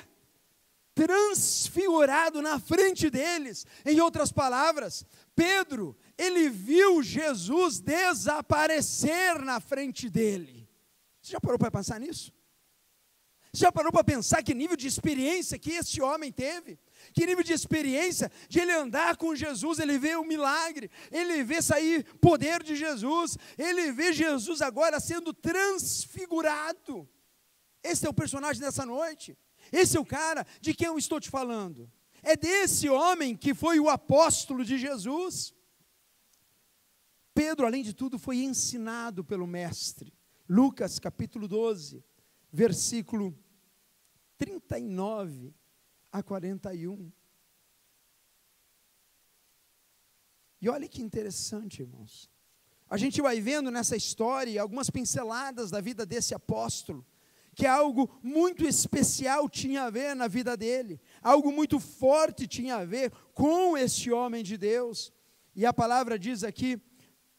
transfigurado 0.95 2.43
na 2.43 2.61
frente 2.61 3.09
deles. 3.09 3.67
Em 3.83 3.99
outras 3.99 4.31
palavras, 4.31 5.07
Pedro, 5.35 5.97
ele 6.19 6.51
viu 6.51 7.03
Jesus 7.03 7.81
desaparecer 7.81 9.43
na 9.43 9.59
frente 9.59 10.11
dele. 10.11 10.69
Você 11.21 11.33
já 11.33 11.41
parou 11.41 11.59
para 11.59 11.71
pensar 11.71 11.99
nisso? 11.99 12.31
Já 13.55 13.71
parou 13.71 13.93
para 13.93 14.03
pensar 14.03 14.43
que 14.43 14.55
nível 14.55 14.77
de 14.77 14.87
experiência 14.87 15.59
que 15.59 15.73
esse 15.73 16.01
homem 16.01 16.33
teve? 16.33 16.79
Que 17.13 17.27
nível 17.27 17.45
de 17.45 17.53
experiência 17.53 18.33
de 18.49 18.59
ele 18.59 18.73
andar 18.73 19.19
com 19.19 19.37
Jesus, 19.37 19.79
ele 19.79 19.99
vê 19.99 20.17
o 20.17 20.25
milagre, 20.25 20.91
ele 21.11 21.45
vê 21.45 21.61
sair 21.61 22.03
poder 22.19 22.63
de 22.63 22.75
Jesus, 22.75 23.37
ele 23.59 23.93
vê 23.93 24.11
Jesus 24.11 24.63
agora 24.63 24.99
sendo 24.99 25.35
transfigurado. 25.35 27.07
Esse 27.83 28.07
é 28.07 28.09
o 28.09 28.15
personagem 28.15 28.63
dessa 28.63 28.87
noite. 28.87 29.37
Esse 29.71 29.99
é 29.99 30.01
o 30.01 30.07
cara 30.07 30.47
de 30.59 30.73
quem 30.73 30.87
eu 30.87 30.97
estou 30.97 31.21
te 31.21 31.29
falando. 31.29 31.91
É 32.23 32.35
desse 32.35 32.89
homem 32.89 33.37
que 33.37 33.53
foi 33.53 33.79
o 33.79 33.91
apóstolo 33.91 34.65
de 34.65 34.79
Jesus. 34.79 35.53
Pedro, 37.35 37.67
além 37.67 37.83
de 37.83 37.93
tudo, 37.93 38.19
foi 38.19 38.39
ensinado 38.39 39.23
pelo 39.23 39.47
Mestre. 39.47 40.15
Lucas 40.49 40.99
capítulo 40.99 41.47
12, 41.47 42.03
versículo 42.51 43.37
39 44.43 45.55
a 46.11 46.21
41. 46.21 47.13
E 50.61 50.69
olha 50.69 50.89
que 50.89 51.01
interessante, 51.01 51.83
irmãos. 51.83 52.29
A 52.91 52.97
gente 52.97 53.23
vai 53.23 53.41
vendo 53.41 53.71
nessa 53.71 53.95
história 53.95 54.61
algumas 54.61 54.91
pinceladas 54.91 55.71
da 55.71 55.81
vida 55.81 56.05
desse 56.05 56.35
apóstolo 56.35 57.07
que 57.55 57.67
algo 57.67 58.19
muito 58.23 58.67
especial 58.67 59.49
tinha 59.49 59.85
a 59.85 59.91
ver 59.91 60.17
na 60.17 60.27
vida 60.27 60.57
dele, 60.57 61.01
algo 61.21 61.53
muito 61.53 61.79
forte 61.79 62.47
tinha 62.47 62.77
a 62.77 62.85
ver 62.85 63.13
com 63.35 63.77
esse 63.77 64.11
homem 64.11 64.43
de 64.43 64.57
Deus. 64.57 65.13
E 65.55 65.65
a 65.65 65.73
palavra 65.73 66.19
diz 66.19 66.43
aqui, 66.43 66.81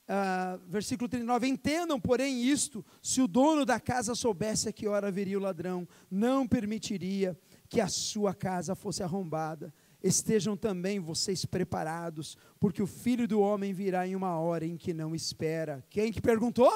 uh, 0.08 0.60
versículo 0.68 1.08
39, 1.10 1.48
entendam, 1.48 2.00
porém, 2.00 2.44
isto: 2.44 2.86
se 3.02 3.22
o 3.22 3.28
dono 3.28 3.66
da 3.66 3.80
casa 3.80 4.16
soubesse 4.16 4.70
a 4.70 4.74
que 4.74 4.88
hora 4.88 5.12
viria 5.12 5.38
o 5.38 5.42
ladrão, 5.42 5.88
não 6.10 6.48
permitiria 6.48 7.38
que 7.70 7.82
a 7.82 7.88
sua 7.88 8.34
casa 8.34 8.76
fosse 8.76 9.04
arrombada. 9.04 9.74
Estejam 10.02 10.58
também 10.58 11.00
vocês 11.00 11.46
preparados, 11.46 12.38
porque 12.60 12.82
o 12.82 12.88
filho 12.88 13.28
do 13.28 13.40
homem 13.40 13.74
virá 13.74 14.06
em 14.06 14.16
uma 14.16 14.38
hora 14.38 14.66
em 14.66 14.76
que 14.76 14.94
não 14.94 15.16
espera. 15.16 15.84
Quem 15.90 16.12
que 16.12 16.22
perguntou? 16.22 16.72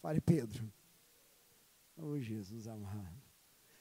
Fale, 0.00 0.20
Pedro. 0.20 0.72
Oh, 1.96 2.18
Jesus 2.18 2.66
amado. 2.66 3.20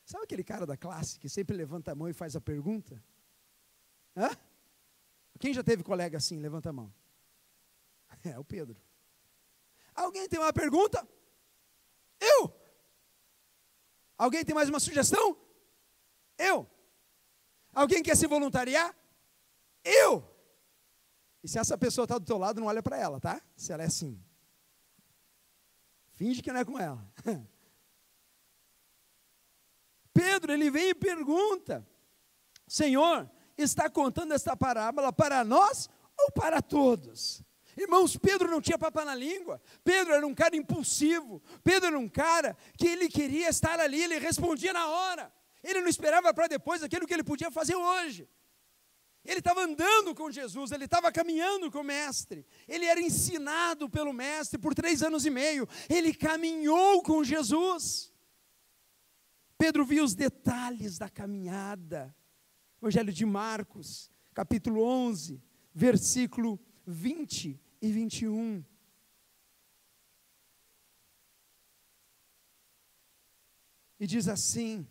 Sabe 0.03 0.23
aquele 0.23 0.43
cara 0.43 0.65
da 0.65 0.75
classe 0.75 1.17
que 1.17 1.29
sempre 1.29 1.55
levanta 1.55 1.91
a 1.91 1.95
mão 1.95 2.09
e 2.09 2.13
faz 2.13 2.35
a 2.35 2.41
pergunta? 2.41 3.01
Hã? 4.15 4.29
Quem 5.39 5.53
já 5.53 5.63
teve 5.63 5.83
colega 5.83 6.17
assim? 6.17 6.39
Levanta 6.39 6.69
a 6.69 6.73
mão. 6.73 6.93
É 8.31 8.37
o 8.37 8.43
Pedro. 8.43 8.79
Alguém 9.95 10.27
tem 10.27 10.39
uma 10.39 10.53
pergunta? 10.53 11.07
Eu. 12.19 12.53
Alguém 14.17 14.45
tem 14.45 14.53
mais 14.53 14.69
uma 14.69 14.79
sugestão? 14.79 15.35
Eu. 16.37 16.69
Alguém 17.73 18.03
quer 18.03 18.15
se 18.15 18.27
voluntariar? 18.27 18.95
Eu. 19.83 20.27
E 21.43 21.47
se 21.47 21.57
essa 21.57 21.77
pessoa 21.77 22.05
está 22.05 22.17
do 22.17 22.25
teu 22.25 22.37
lado, 22.37 22.59
não 22.59 22.67
olha 22.67 22.83
para 22.83 22.97
ela, 22.97 23.19
tá? 23.19 23.41
Se 23.55 23.73
ela 23.73 23.83
é 23.83 23.87
assim. 23.87 24.23
Finge 26.13 26.41
que 26.41 26.51
não 26.51 26.59
é 26.59 26.65
com 26.65 26.77
ela. 26.77 27.11
Pedro, 30.13 30.51
ele 30.51 30.69
vem 30.69 30.89
e 30.89 30.95
pergunta: 30.95 31.87
Senhor, 32.67 33.29
está 33.57 33.89
contando 33.89 34.33
esta 34.33 34.55
parábola 34.55 35.11
para 35.11 35.43
nós 35.43 35.89
ou 36.17 36.31
para 36.31 36.61
todos? 36.61 37.43
Irmãos, 37.81 38.15
Pedro 38.15 38.49
não 38.49 38.61
tinha 38.61 38.77
papo 38.77 39.03
na 39.03 39.15
língua. 39.15 39.59
Pedro 39.83 40.13
era 40.13 40.25
um 40.25 40.35
cara 40.35 40.55
impulsivo. 40.55 41.41
Pedro 41.63 41.87
era 41.87 41.99
um 41.99 42.07
cara 42.07 42.55
que 42.77 42.87
ele 42.87 43.09
queria 43.09 43.49
estar 43.49 43.79
ali, 43.79 44.03
ele 44.03 44.19
respondia 44.19 44.71
na 44.71 44.87
hora. 44.87 45.33
Ele 45.63 45.81
não 45.81 45.87
esperava 45.87 46.31
para 46.33 46.47
depois 46.47 46.83
aquilo 46.83 47.07
que 47.07 47.13
ele 47.13 47.23
podia 47.23 47.49
fazer 47.49 47.75
hoje. 47.75 48.29
Ele 49.25 49.39
estava 49.39 49.61
andando 49.63 50.13
com 50.13 50.31
Jesus, 50.31 50.71
ele 50.71 50.85
estava 50.85 51.11
caminhando 51.11 51.71
com 51.71 51.79
o 51.79 51.83
Mestre, 51.83 52.43
ele 52.67 52.85
era 52.85 52.99
ensinado 52.99 53.87
pelo 53.87 54.11
Mestre 54.11 54.57
por 54.57 54.73
três 54.73 55.03
anos 55.03 55.27
e 55.27 55.29
meio, 55.29 55.69
ele 55.87 56.11
caminhou 56.11 57.03
com 57.03 57.23
Jesus. 57.23 58.11
Pedro 59.59 59.85
viu 59.85 60.03
os 60.03 60.15
detalhes 60.15 60.97
da 60.97 61.07
caminhada. 61.07 62.15
Evangelho 62.81 63.13
de 63.13 63.23
Marcos, 63.23 64.09
capítulo 64.33 64.81
11, 64.81 65.39
versículo 65.71 66.59
20 66.87 67.61
e 67.81 67.91
21. 67.91 68.63
E 73.99 74.07
diz 74.07 74.27
assim: 74.27 74.87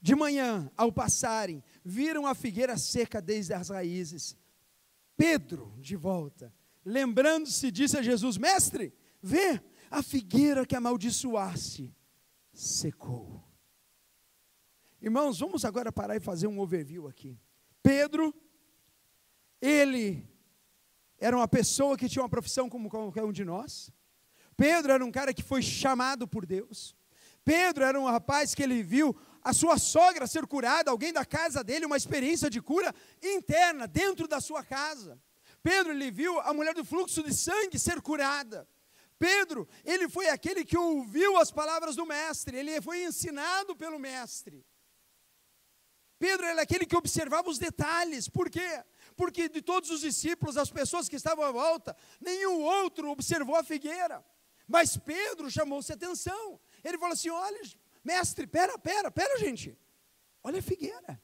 De 0.00 0.14
manhã, 0.14 0.70
ao 0.76 0.92
passarem, 0.92 1.62
viram 1.84 2.26
a 2.26 2.34
figueira 2.34 2.76
seca 2.76 3.20
desde 3.20 3.52
as 3.52 3.68
raízes. 3.68 4.36
Pedro, 5.16 5.74
de 5.78 5.96
volta, 5.96 6.54
lembrando-se, 6.84 7.70
disse 7.70 7.98
a 7.98 8.02
Jesus: 8.02 8.38
Mestre, 8.38 8.94
vê, 9.20 9.60
a 9.90 10.02
figueira 10.02 10.66
que 10.66 10.76
amaldiçoasse 10.76 11.94
secou. 12.52 13.44
Irmãos, 15.00 15.38
vamos 15.38 15.64
agora 15.64 15.92
parar 15.92 16.16
e 16.16 16.20
fazer 16.20 16.46
um 16.46 16.58
overview 16.58 17.06
aqui. 17.06 17.38
Pedro, 17.82 18.34
ele 19.60 20.26
era 21.18 21.36
uma 21.36 21.48
pessoa 21.48 21.96
que 21.96 22.08
tinha 22.08 22.22
uma 22.22 22.28
profissão 22.28 22.68
como 22.68 22.88
qualquer 22.88 23.24
um 23.24 23.32
de 23.32 23.44
nós. 23.44 23.90
Pedro 24.56 24.92
era 24.92 25.04
um 25.04 25.10
cara 25.10 25.34
que 25.34 25.42
foi 25.42 25.62
chamado 25.62 26.26
por 26.26 26.46
Deus. 26.46 26.96
Pedro 27.44 27.84
era 27.84 27.98
um 27.98 28.04
rapaz 28.04 28.54
que 28.54 28.62
ele 28.62 28.82
viu 28.82 29.16
a 29.42 29.52
sua 29.52 29.78
sogra 29.78 30.26
ser 30.26 30.46
curada, 30.46 30.90
alguém 30.90 31.12
da 31.12 31.24
casa 31.24 31.64
dele, 31.64 31.86
uma 31.86 31.96
experiência 31.96 32.50
de 32.50 32.60
cura 32.60 32.94
interna, 33.22 33.86
dentro 33.86 34.28
da 34.28 34.40
sua 34.40 34.62
casa. 34.62 35.18
Pedro, 35.62 35.92
ele 35.92 36.10
viu 36.10 36.38
a 36.40 36.52
mulher 36.52 36.74
do 36.74 36.84
fluxo 36.84 37.22
de 37.22 37.34
sangue 37.34 37.78
ser 37.78 38.00
curada. 38.00 38.68
Pedro, 39.18 39.66
ele 39.84 40.08
foi 40.08 40.28
aquele 40.28 40.64
que 40.64 40.76
ouviu 40.76 41.36
as 41.38 41.50
palavras 41.50 41.96
do 41.96 42.06
mestre, 42.06 42.56
ele 42.56 42.80
foi 42.80 43.02
ensinado 43.02 43.74
pelo 43.74 43.98
mestre. 43.98 44.64
Pedro 46.18 46.46
era 46.46 46.62
aquele 46.62 46.84
que 46.84 46.96
observava 46.96 47.48
os 47.48 47.58
detalhes, 47.58 48.28
por 48.28 48.50
quê? 48.50 48.82
porque 49.18 49.48
de 49.48 49.60
todos 49.60 49.90
os 49.90 50.00
discípulos, 50.00 50.56
as 50.56 50.70
pessoas 50.70 51.08
que 51.08 51.16
estavam 51.16 51.44
à 51.44 51.50
volta, 51.50 51.96
nenhum 52.20 52.62
outro 52.62 53.10
observou 53.10 53.56
a 53.56 53.64
figueira. 53.64 54.24
Mas 54.66 54.96
Pedro 54.96 55.50
chamou-se 55.50 55.92
atenção. 55.92 56.60
Ele 56.84 56.96
falou 56.96 57.14
assim: 57.14 57.28
Olha, 57.28 57.60
mestre, 58.04 58.46
pera, 58.46 58.78
pera, 58.78 59.10
pera, 59.10 59.36
gente. 59.40 59.76
Olha 60.40 60.60
a 60.60 60.62
figueira. 60.62 61.20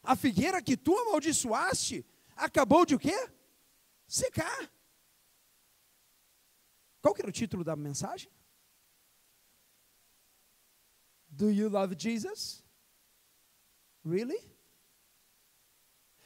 A 0.00 0.14
figueira 0.14 0.62
que 0.62 0.76
tu 0.76 0.96
amaldiçoaste 0.96 2.06
acabou 2.36 2.86
de 2.86 2.94
o 2.94 2.98
quê? 3.00 3.28
Secar. 4.06 4.70
Qual 7.02 7.12
que 7.12 7.20
era 7.20 7.30
o 7.30 7.32
título 7.32 7.64
da 7.64 7.74
mensagem? 7.74 8.30
Do 11.28 11.50
you 11.50 11.68
love 11.68 11.96
Jesus? 11.98 12.62
Really? 14.04 14.50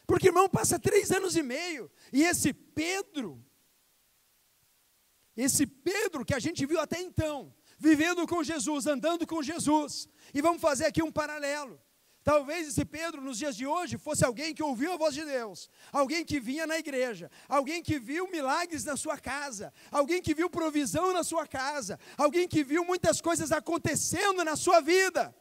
Porque, 0.06 0.28
irmão, 0.28 0.48
passa 0.48 0.78
três 0.78 1.10
anos 1.10 1.34
e 1.36 1.42
meio, 1.42 1.90
e 2.12 2.22
esse 2.22 2.52
Pedro, 2.52 3.42
esse 5.36 5.66
Pedro 5.66 6.24
que 6.24 6.34
a 6.34 6.38
gente 6.38 6.64
viu 6.66 6.78
até 6.78 7.00
então, 7.00 7.54
vivendo 7.78 8.26
com 8.26 8.42
Jesus, 8.44 8.86
andando 8.86 9.26
com 9.26 9.42
Jesus, 9.42 10.08
e 10.32 10.42
vamos 10.42 10.60
fazer 10.60 10.86
aqui 10.86 11.02
um 11.02 11.10
paralelo. 11.10 11.80
Talvez 12.22 12.68
esse 12.68 12.87
Pedro, 12.87 13.20
nos 13.20 13.37
dias 13.37 13.54
de 13.54 13.66
hoje, 13.66 13.98
fosse 13.98 14.24
alguém 14.24 14.54
que 14.54 14.62
ouviu 14.62 14.92
a 14.92 14.96
voz 14.96 15.14
de 15.14 15.24
Deus, 15.26 15.68
alguém 15.92 16.24
que 16.24 16.40
vinha 16.40 16.66
na 16.66 16.78
igreja, 16.78 17.30
alguém 17.46 17.82
que 17.82 17.98
viu 17.98 18.26
milagres 18.30 18.82
na 18.82 18.96
sua 18.96 19.18
casa, 19.18 19.70
alguém 19.90 20.22
que 20.22 20.34
viu 20.34 20.48
provisão 20.48 21.12
na 21.12 21.22
sua 21.22 21.46
casa, 21.46 22.00
alguém 22.16 22.48
que 22.48 22.64
viu 22.64 22.82
muitas 22.82 23.20
coisas 23.20 23.52
acontecendo 23.52 24.42
na 24.42 24.56
sua 24.56 24.80
vida. 24.80 25.37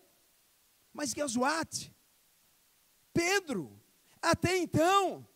Mas 0.94 1.14
guess 1.14 1.38
what? 1.38 1.94
Pedro, 3.14 3.80
até 4.22 4.58
então, 4.58 5.28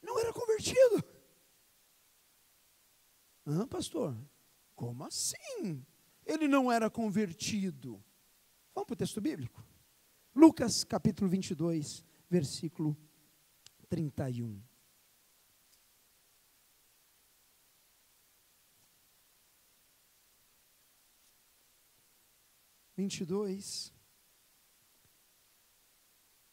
não 0.00 0.18
era 0.18 0.32
convertido. 0.32 1.04
Ah, 3.44 3.66
pastor, 3.66 4.16
como 4.74 5.04
assim? 5.04 5.84
Ele 6.24 6.48
não 6.48 6.70
era 6.70 6.88
convertido. 6.88 8.02
Vamos 8.74 8.86
para 8.86 8.94
o 8.94 8.96
texto 8.96 9.20
bíblico? 9.20 9.62
Lucas 10.34 10.84
capítulo 10.84 11.28
22, 11.28 12.04
versículo 12.30 12.96
31. 13.88 14.62
Vinte 22.96 23.20
e 23.20 23.24
dois, 23.24 23.92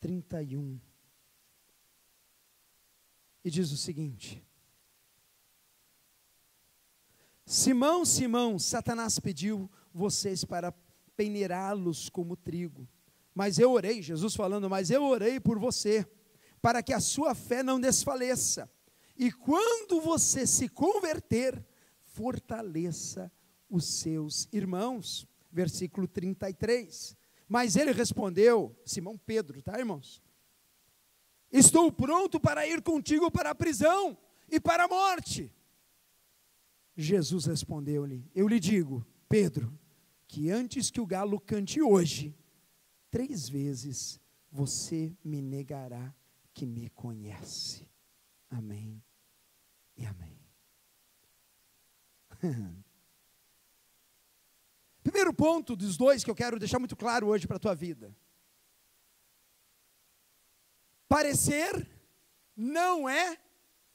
trinta 0.01 0.41
e 0.41 0.57
um, 0.57 0.79
e 3.43 3.49
diz 3.49 3.71
o 3.71 3.77
seguinte: 3.77 4.43
Simão, 7.45 8.03
Simão, 8.03 8.57
Satanás 8.57 9.19
pediu 9.19 9.69
vocês 9.93 10.43
para 10.43 10.73
peneirá-los 11.15 12.09
como 12.09 12.35
trigo. 12.35 12.87
Mas 13.33 13.59
eu 13.59 13.71
orei, 13.71 14.01
Jesus 14.01 14.35
falando, 14.35 14.69
mas 14.69 14.89
eu 14.89 15.03
orei 15.03 15.39
por 15.39 15.57
você, 15.57 16.05
para 16.61 16.83
que 16.83 16.93
a 16.93 16.99
sua 16.99 17.33
fé 17.33 17.63
não 17.63 17.79
desfaleça. 17.79 18.69
E 19.17 19.31
quando 19.31 20.01
você 20.01 20.47
se 20.47 20.67
converter, 20.67 21.63
fortaleça 22.01 23.31
os 23.69 23.85
seus 23.85 24.47
irmãos. 24.51 25.27
Versículo 25.51 26.07
33. 26.07 27.15
Mas 27.51 27.75
ele 27.75 27.91
respondeu, 27.91 28.73
Simão 28.85 29.17
Pedro, 29.17 29.61
tá, 29.61 29.77
irmãos? 29.77 30.23
Estou 31.51 31.91
pronto 31.91 32.39
para 32.39 32.65
ir 32.65 32.81
contigo 32.81 33.29
para 33.29 33.49
a 33.49 33.55
prisão 33.55 34.17
e 34.49 34.57
para 34.57 34.85
a 34.85 34.87
morte. 34.87 35.53
Jesus 36.95 37.43
respondeu-lhe: 37.47 38.25
Eu 38.33 38.47
lhe 38.47 38.57
digo, 38.57 39.05
Pedro, 39.27 39.77
que 40.29 40.49
antes 40.49 40.89
que 40.89 41.01
o 41.01 41.05
galo 41.05 41.41
cante 41.41 41.81
hoje, 41.81 42.33
três 43.09 43.49
vezes 43.49 44.17
você 44.49 45.13
me 45.21 45.41
negará 45.41 46.15
que 46.53 46.65
me 46.65 46.89
conhece. 46.91 47.85
Amém 48.49 49.03
e 49.97 50.05
amém. 50.05 50.39
Primeiro 55.03 55.33
ponto 55.33 55.75
dos 55.75 55.97
dois 55.97 56.23
que 56.23 56.29
eu 56.29 56.35
quero 56.35 56.59
deixar 56.59 56.79
muito 56.79 56.95
claro 56.95 57.27
hoje 57.27 57.47
para 57.47 57.57
a 57.57 57.59
tua 57.59 57.73
vida. 57.73 58.15
Parecer 61.07 61.89
não 62.55 63.09
é 63.09 63.37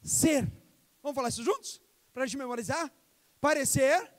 ser. 0.03 0.51
Vamos 1.03 1.15
falar 1.15 1.29
isso 1.29 1.45
juntos? 1.45 1.81
Para 2.13 2.25
a 2.25 2.27
gente 2.27 2.37
memorizar? 2.37 2.93
Parecer. 3.41 4.13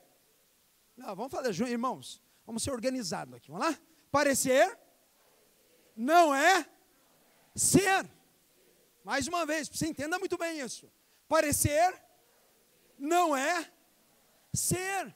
Não, 0.96 1.14
vamos 1.14 1.30
falar 1.30 1.52
juntos, 1.52 1.70
irmãos. 1.70 2.22
Vamos 2.46 2.62
ser 2.62 2.70
organizados 2.70 3.34
aqui. 3.34 3.50
Vamos 3.50 3.66
lá? 3.66 3.78
Parecer 4.10 4.78
não 5.94 6.34
é 6.34 6.66
ser. 7.54 8.08
Mais 9.04 9.28
uma 9.28 9.44
vez, 9.44 9.68
você 9.68 9.86
entenda 9.86 10.18
muito 10.18 10.38
bem 10.38 10.60
isso. 10.60 10.90
Parecer 11.28 11.94
não 12.98 13.36
é 13.36 13.70
ser. 14.52 15.14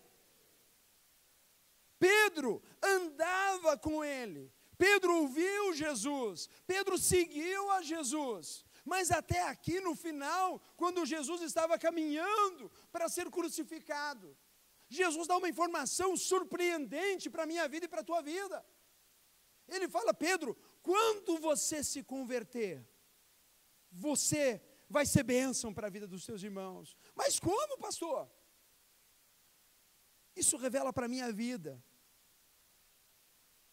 Pedro 2.33 2.63
andava 2.83 3.77
com 3.77 4.03
ele. 4.05 4.53
Pedro 4.79 5.15
ouviu 5.19 5.75
Jesus. 5.75 6.49
Pedro 6.67 6.99
seguiu 6.99 7.71
a 7.71 7.83
Jesus. 7.83 8.65
Mas 8.85 9.11
até 9.11 9.43
aqui 9.43 9.81
no 9.81 9.95
final, 9.95 10.61
quando 10.77 11.07
Jesus 11.07 11.43
estava 11.43 11.79
caminhando 11.79 12.71
para 12.91 13.09
ser 13.09 13.31
crucificado, 13.31 14.37
Jesus 14.89 15.27
dá 15.29 15.37
uma 15.37 15.49
informação 15.49 16.17
surpreendente 16.17 17.31
para 17.31 17.45
a 17.45 17.47
minha 17.47 17.69
vida 17.69 17.87
e 17.87 17.89
para 17.89 18.01
a 18.01 18.05
tua 18.05 18.21
vida. 18.23 18.65
Ele 19.69 19.89
fala, 19.89 20.13
Pedro, 20.13 20.57
quando 20.83 21.39
você 21.39 21.85
se 21.85 22.03
converter, 22.03 22.85
você 23.91 24.61
vai 24.89 25.07
ser 25.07 25.23
bênção 25.23 25.73
para 25.73 25.87
a 25.87 25.91
vida 25.91 26.07
dos 26.09 26.25
seus 26.25 26.43
irmãos. 26.43 26.97
Mas 27.15 27.39
como, 27.39 27.79
pastor? 27.79 28.29
Isso 30.35 30.57
revela 30.57 30.93
para 30.93 31.07
a 31.07 31.09
minha 31.09 31.31
vida. 31.33 31.83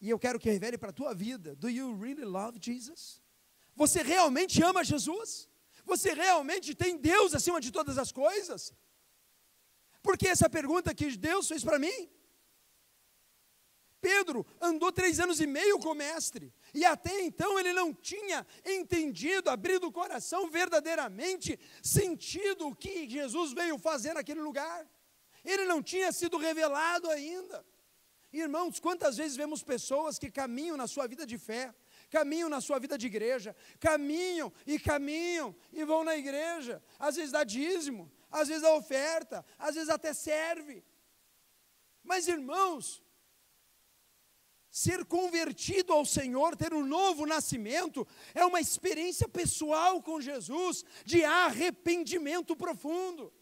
E 0.00 0.08
eu 0.08 0.18
quero 0.18 0.38
que 0.38 0.50
revele 0.50 0.78
para 0.78 0.90
a 0.90 0.92
tua 0.92 1.14
vida. 1.14 1.54
Do 1.56 1.68
you 1.68 1.94
really 2.00 2.24
love 2.24 2.58
Jesus? 2.60 3.22
Você 3.76 4.02
realmente 4.02 4.62
ama 4.62 4.82
Jesus? 4.82 5.48
Você 5.84 6.14
realmente 6.14 6.74
tem 6.74 6.96
Deus 6.96 7.34
acima 7.34 7.60
de 7.60 7.70
todas 7.70 7.98
as 7.98 8.10
coisas? 8.10 8.72
Porque 10.02 10.28
essa 10.28 10.48
pergunta 10.48 10.94
que 10.94 11.16
Deus 11.16 11.46
fez 11.46 11.62
para 11.62 11.78
mim, 11.78 12.10
Pedro 14.00 14.46
andou 14.60 14.90
três 14.90 15.20
anos 15.20 15.40
e 15.40 15.46
meio 15.46 15.78
com 15.78 15.90
o 15.90 15.94
mestre, 15.94 16.54
e 16.72 16.86
até 16.86 17.20
então 17.20 17.58
ele 17.58 17.72
não 17.72 17.92
tinha 17.92 18.46
entendido, 18.64 19.50
abrido 19.50 19.86
o 19.86 19.92
coração 19.92 20.50
verdadeiramente, 20.50 21.60
sentido 21.82 22.68
o 22.68 22.74
que 22.74 23.08
Jesus 23.08 23.52
veio 23.52 23.78
fazer 23.78 24.14
naquele 24.14 24.40
lugar. 24.40 24.88
Ele 25.44 25.64
não 25.64 25.82
tinha 25.82 26.12
sido 26.12 26.38
revelado 26.38 27.10
ainda. 27.10 27.64
Irmãos, 28.32 28.78
quantas 28.78 29.16
vezes 29.16 29.36
vemos 29.36 29.62
pessoas 29.62 30.18
que 30.18 30.30
caminham 30.30 30.76
na 30.76 30.86
sua 30.86 31.06
vida 31.08 31.26
de 31.26 31.36
fé, 31.36 31.74
caminham 32.08 32.48
na 32.48 32.60
sua 32.60 32.78
vida 32.78 32.96
de 32.96 33.06
igreja, 33.06 33.56
caminham 33.78 34.52
e 34.66 34.78
caminham 34.78 35.54
e 35.72 35.84
vão 35.84 36.04
na 36.04 36.16
igreja, 36.16 36.82
às 36.98 37.16
vezes 37.16 37.32
dá 37.32 37.42
dízimo, 37.42 38.10
às 38.30 38.48
vezes 38.48 38.62
dá 38.62 38.74
oferta, 38.74 39.44
às 39.58 39.74
vezes 39.74 39.88
até 39.88 40.12
serve. 40.12 40.84
Mas 42.02 42.28
irmãos, 42.28 43.02
Ser 44.70 45.04
convertido 45.04 45.92
ao 45.92 46.06
Senhor, 46.06 46.56
ter 46.56 46.72
um 46.72 46.86
novo 46.86 47.26
nascimento, 47.26 48.06
é 48.32 48.44
uma 48.44 48.60
experiência 48.60 49.28
pessoal 49.28 50.00
com 50.00 50.20
Jesus, 50.20 50.84
de 51.04 51.24
arrependimento 51.24 52.54
profundo, 52.54 53.32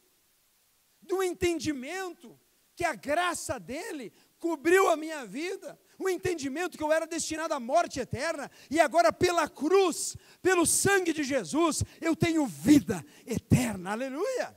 do 1.03 1.22
entendimento 1.22 2.40
que 2.74 2.83
a 2.83 2.94
graça 2.94 3.61
dele 3.61 4.11
cobriu 4.38 4.88
a 4.88 4.96
minha 4.96 5.27
vida, 5.27 5.79
o 5.98 6.09
entendimento 6.09 6.77
que 6.77 6.83
eu 6.83 6.92
era 6.92 7.07
destinado 7.07 7.55
à 7.55 7.61
morte 7.61 8.01
eterna, 8.01 8.51
e 8.70 8.79
agora 8.81 9.12
pela 9.12 9.48
cruz, 9.48 10.16
pelo 10.40 10.64
sangue 10.64 11.12
de 11.12 11.24
Jesus, 11.24 11.83
eu 12.01 12.14
tenho 12.14 12.46
vida 12.46 13.05
eterna, 13.27 13.92
aleluia. 13.92 14.57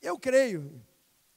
Eu 0.00 0.18
creio 0.18 0.84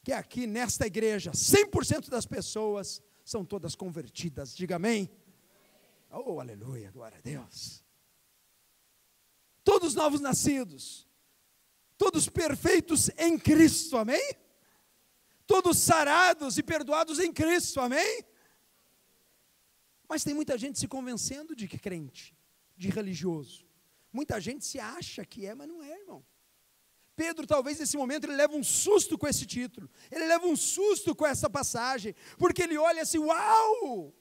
que 0.03 0.11
aqui 0.11 0.47
nesta 0.47 0.87
igreja, 0.87 1.31
100% 1.31 2.09
das 2.09 2.25
pessoas 2.25 3.01
são 3.23 3.43
todas 3.45 3.75
convertidas. 3.75 4.55
Diga 4.55 4.77
amém. 4.77 5.09
Oh, 6.09 6.39
aleluia, 6.39 6.89
glória 6.91 7.17
a 7.17 7.21
Deus. 7.21 7.83
Todos 9.63 9.93
novos 9.93 10.21
nascidos, 10.21 11.05
todos 11.97 12.29
perfeitos 12.29 13.09
em 13.17 13.37
Cristo, 13.37 13.97
amém? 13.97 14.46
Todos 15.47 15.77
sarados 15.77 16.57
e 16.57 16.63
perdoados 16.63 17.19
em 17.19 17.31
Cristo, 17.31 17.79
amém? 17.79 18.23
Mas 20.07 20.23
tem 20.23 20.33
muita 20.33 20.57
gente 20.57 20.77
se 20.77 20.87
convencendo 20.87 21.55
de 21.55 21.67
que 21.67 21.79
crente, 21.79 22.37
de 22.75 22.89
religioso. 22.89 23.65
Muita 24.11 24.39
gente 24.41 24.65
se 24.65 24.79
acha 24.79 25.25
que 25.25 25.45
é, 25.45 25.55
mas 25.55 25.67
não 25.67 25.81
é, 25.81 25.99
irmão. 25.99 26.25
Pedro, 27.15 27.47
talvez 27.47 27.79
nesse 27.79 27.97
momento, 27.97 28.25
ele 28.25 28.35
leva 28.35 28.55
um 28.55 28.63
susto 28.63 29.17
com 29.17 29.27
esse 29.27 29.45
título, 29.45 29.89
ele 30.11 30.25
leva 30.27 30.45
um 30.45 30.55
susto 30.55 31.15
com 31.15 31.25
essa 31.25 31.49
passagem, 31.49 32.13
porque 32.37 32.61
ele 32.61 32.77
olha 32.77 33.01
assim: 33.01 33.17
Uau! 33.17 34.13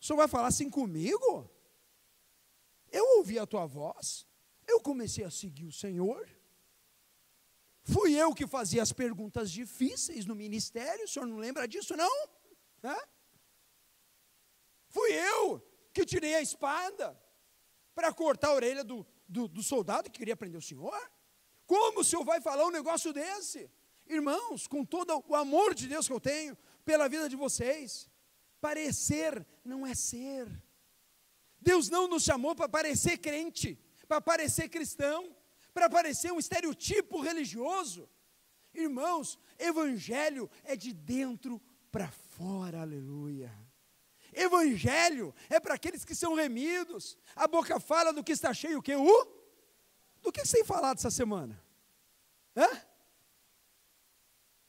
O 0.00 0.04
senhor 0.04 0.16
vai 0.16 0.28
falar 0.28 0.46
assim 0.46 0.70
comigo? 0.70 1.50
Eu 2.90 3.04
ouvi 3.18 3.38
a 3.38 3.46
tua 3.46 3.66
voz, 3.66 4.26
eu 4.66 4.80
comecei 4.80 5.24
a 5.24 5.30
seguir 5.30 5.66
o 5.66 5.72
Senhor. 5.72 6.26
Fui 7.90 8.12
eu 8.14 8.34
que 8.34 8.46
fazia 8.46 8.82
as 8.82 8.92
perguntas 8.92 9.50
difíceis 9.50 10.26
no 10.26 10.34
ministério, 10.34 11.06
o 11.06 11.08
senhor 11.08 11.24
não 11.26 11.38
lembra 11.38 11.66
disso, 11.66 11.96
não? 11.96 12.28
Hã? 12.84 12.96
Fui 14.88 15.10
eu 15.12 15.66
que 15.94 16.04
tirei 16.04 16.34
a 16.34 16.42
espada 16.42 17.18
para 17.94 18.12
cortar 18.12 18.48
a 18.48 18.54
orelha 18.54 18.84
do, 18.84 19.06
do, 19.26 19.48
do 19.48 19.62
soldado 19.62 20.10
que 20.10 20.18
queria 20.18 20.36
prender 20.36 20.58
o 20.58 20.62
senhor. 20.62 21.00
Como 21.66 22.00
o 22.00 22.04
senhor 22.04 22.24
vai 22.24 22.42
falar 22.42 22.66
um 22.66 22.70
negócio 22.70 23.10
desse? 23.10 23.70
Irmãos, 24.06 24.66
com 24.66 24.84
todo 24.84 25.24
o 25.26 25.34
amor 25.34 25.74
de 25.74 25.88
Deus 25.88 26.06
que 26.06 26.12
eu 26.12 26.20
tenho 26.20 26.56
pela 26.84 27.08
vida 27.08 27.26
de 27.26 27.36
vocês, 27.36 28.08
parecer 28.60 29.46
não 29.64 29.86
é 29.86 29.94
ser. 29.94 30.46
Deus 31.58 31.88
não 31.88 32.06
nos 32.06 32.22
chamou 32.22 32.54
para 32.54 32.68
parecer 32.68 33.16
crente, 33.16 33.78
para 34.06 34.20
parecer 34.20 34.68
cristão, 34.68 35.34
para 35.78 35.88
parecer 35.88 36.32
um 36.32 36.40
estereotipo 36.40 37.20
religioso. 37.20 38.10
Irmãos, 38.74 39.38
evangelho 39.56 40.50
é 40.64 40.74
de 40.74 40.92
dentro 40.92 41.62
para 41.92 42.10
fora, 42.10 42.80
aleluia. 42.80 43.52
Evangelho 44.32 45.32
é 45.48 45.60
para 45.60 45.74
aqueles 45.74 46.04
que 46.04 46.16
são 46.16 46.34
remidos. 46.34 47.16
A 47.36 47.46
boca 47.46 47.78
fala 47.78 48.12
do 48.12 48.24
que 48.24 48.32
está 48.32 48.52
cheio, 48.52 48.80
o 48.80 48.82
que? 48.82 48.96
O 48.96 49.38
do 50.20 50.32
que 50.32 50.42
tem 50.42 50.64
falado 50.64 50.98
essa 50.98 51.12
semana? 51.12 51.62
Hã? 52.56 52.68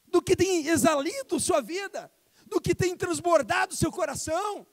Do 0.05 0.21
que 0.21 0.35
tem 0.35 0.67
exalido 0.67 1.39
sua 1.39 1.59
vida? 1.59 2.11
Do 2.45 2.61
que 2.61 2.75
tem 2.75 2.95
transbordado 2.95 3.75
seu 3.75 3.91
coração? 3.91 4.67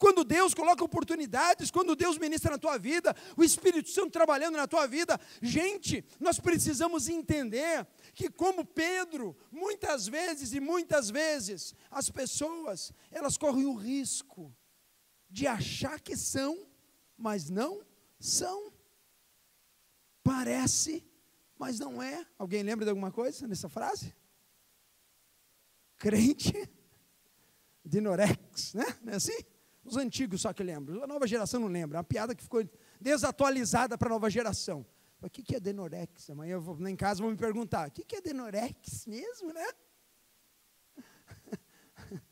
Quando 0.00 0.24
Deus 0.24 0.54
coloca 0.54 0.82
oportunidades, 0.82 1.70
quando 1.70 1.94
Deus 1.94 2.16
ministra 2.16 2.52
na 2.52 2.58
tua 2.58 2.78
vida, 2.78 3.14
o 3.36 3.44
Espírito 3.44 3.90
Santo 3.90 4.10
trabalhando 4.10 4.56
na 4.56 4.66
tua 4.66 4.86
vida, 4.86 5.20
gente, 5.42 6.02
nós 6.18 6.40
precisamos 6.40 7.06
entender 7.06 7.86
que 8.14 8.30
como 8.30 8.64
Pedro, 8.64 9.36
muitas 9.52 10.08
vezes 10.08 10.54
e 10.54 10.58
muitas 10.58 11.10
vezes, 11.10 11.74
as 11.90 12.08
pessoas, 12.08 12.94
elas 13.10 13.36
correm 13.36 13.66
o 13.66 13.74
risco 13.74 14.56
de 15.28 15.46
achar 15.46 16.00
que 16.00 16.16
são, 16.16 16.66
mas 17.14 17.50
não 17.50 17.84
são. 18.18 18.72
Parece, 20.24 21.06
mas 21.58 21.78
não 21.78 22.02
é. 22.02 22.26
Alguém 22.38 22.62
lembra 22.62 22.86
de 22.86 22.90
alguma 22.90 23.12
coisa 23.12 23.46
nessa 23.46 23.68
frase? 23.68 24.14
Crente 25.98 26.70
de 27.84 28.00
Norex, 28.00 28.72
né? 28.72 28.86
Não 29.02 29.12
é 29.12 29.16
assim? 29.16 29.59
Os 29.84 29.96
antigos 29.96 30.42
só 30.42 30.52
que 30.52 30.62
lembram. 30.62 31.02
A 31.02 31.06
nova 31.06 31.26
geração 31.26 31.60
não 31.60 31.68
lembra. 31.68 31.96
É 31.96 31.98
uma 31.98 32.04
piada 32.04 32.34
que 32.34 32.42
ficou 32.42 32.62
desatualizada 33.00 33.96
para 33.96 34.08
a 34.08 34.10
nova 34.10 34.28
geração. 34.28 34.86
O 35.22 35.28
que 35.28 35.54
é 35.54 35.60
Denorex? 35.60 36.30
Amanhã 36.30 36.54
eu 36.54 36.60
vou 36.60 36.88
em 36.88 36.96
casa 36.96 37.22
vou 37.22 37.30
me 37.30 37.36
perguntar: 37.36 37.88
o 37.88 37.90
que 37.90 38.16
é 38.16 38.20
Denorex 38.20 39.06
mesmo, 39.06 39.52
né? 39.52 39.66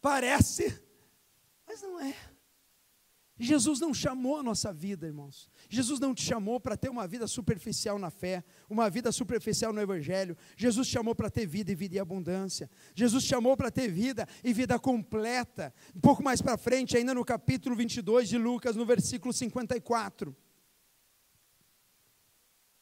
Parece, 0.00 0.82
mas 1.66 1.82
não 1.82 2.00
é. 2.00 2.14
Jesus 3.38 3.80
não 3.80 3.92
chamou 3.92 4.38
a 4.38 4.42
nossa 4.42 4.72
vida, 4.72 5.06
irmãos. 5.06 5.50
Jesus 5.68 6.00
não 6.00 6.14
te 6.14 6.22
chamou 6.22 6.58
para 6.58 6.76
ter 6.76 6.88
uma 6.88 7.06
vida 7.06 7.26
superficial 7.26 7.98
na 7.98 8.10
fé, 8.10 8.42
uma 8.68 8.88
vida 8.88 9.12
superficial 9.12 9.74
no 9.74 9.80
Evangelho. 9.80 10.36
Jesus 10.56 10.88
te 10.88 10.92
chamou 10.92 11.14
para 11.14 11.28
ter 11.28 11.46
vida 11.46 11.70
e 11.70 11.74
vida 11.74 11.96
em 11.96 11.98
abundância. 11.98 12.70
Jesus 12.94 13.24
te 13.24 13.28
chamou 13.28 13.54
para 13.54 13.70
ter 13.70 13.88
vida 13.88 14.26
e 14.42 14.54
vida 14.54 14.78
completa. 14.78 15.74
Um 15.94 16.00
pouco 16.00 16.22
mais 16.22 16.40
para 16.40 16.56
frente, 16.56 16.96
ainda 16.96 17.12
no 17.12 17.24
capítulo 17.24 17.76
22 17.76 18.28
de 18.28 18.38
Lucas, 18.38 18.74
no 18.74 18.86
versículo 18.86 19.34
54. 19.34 20.34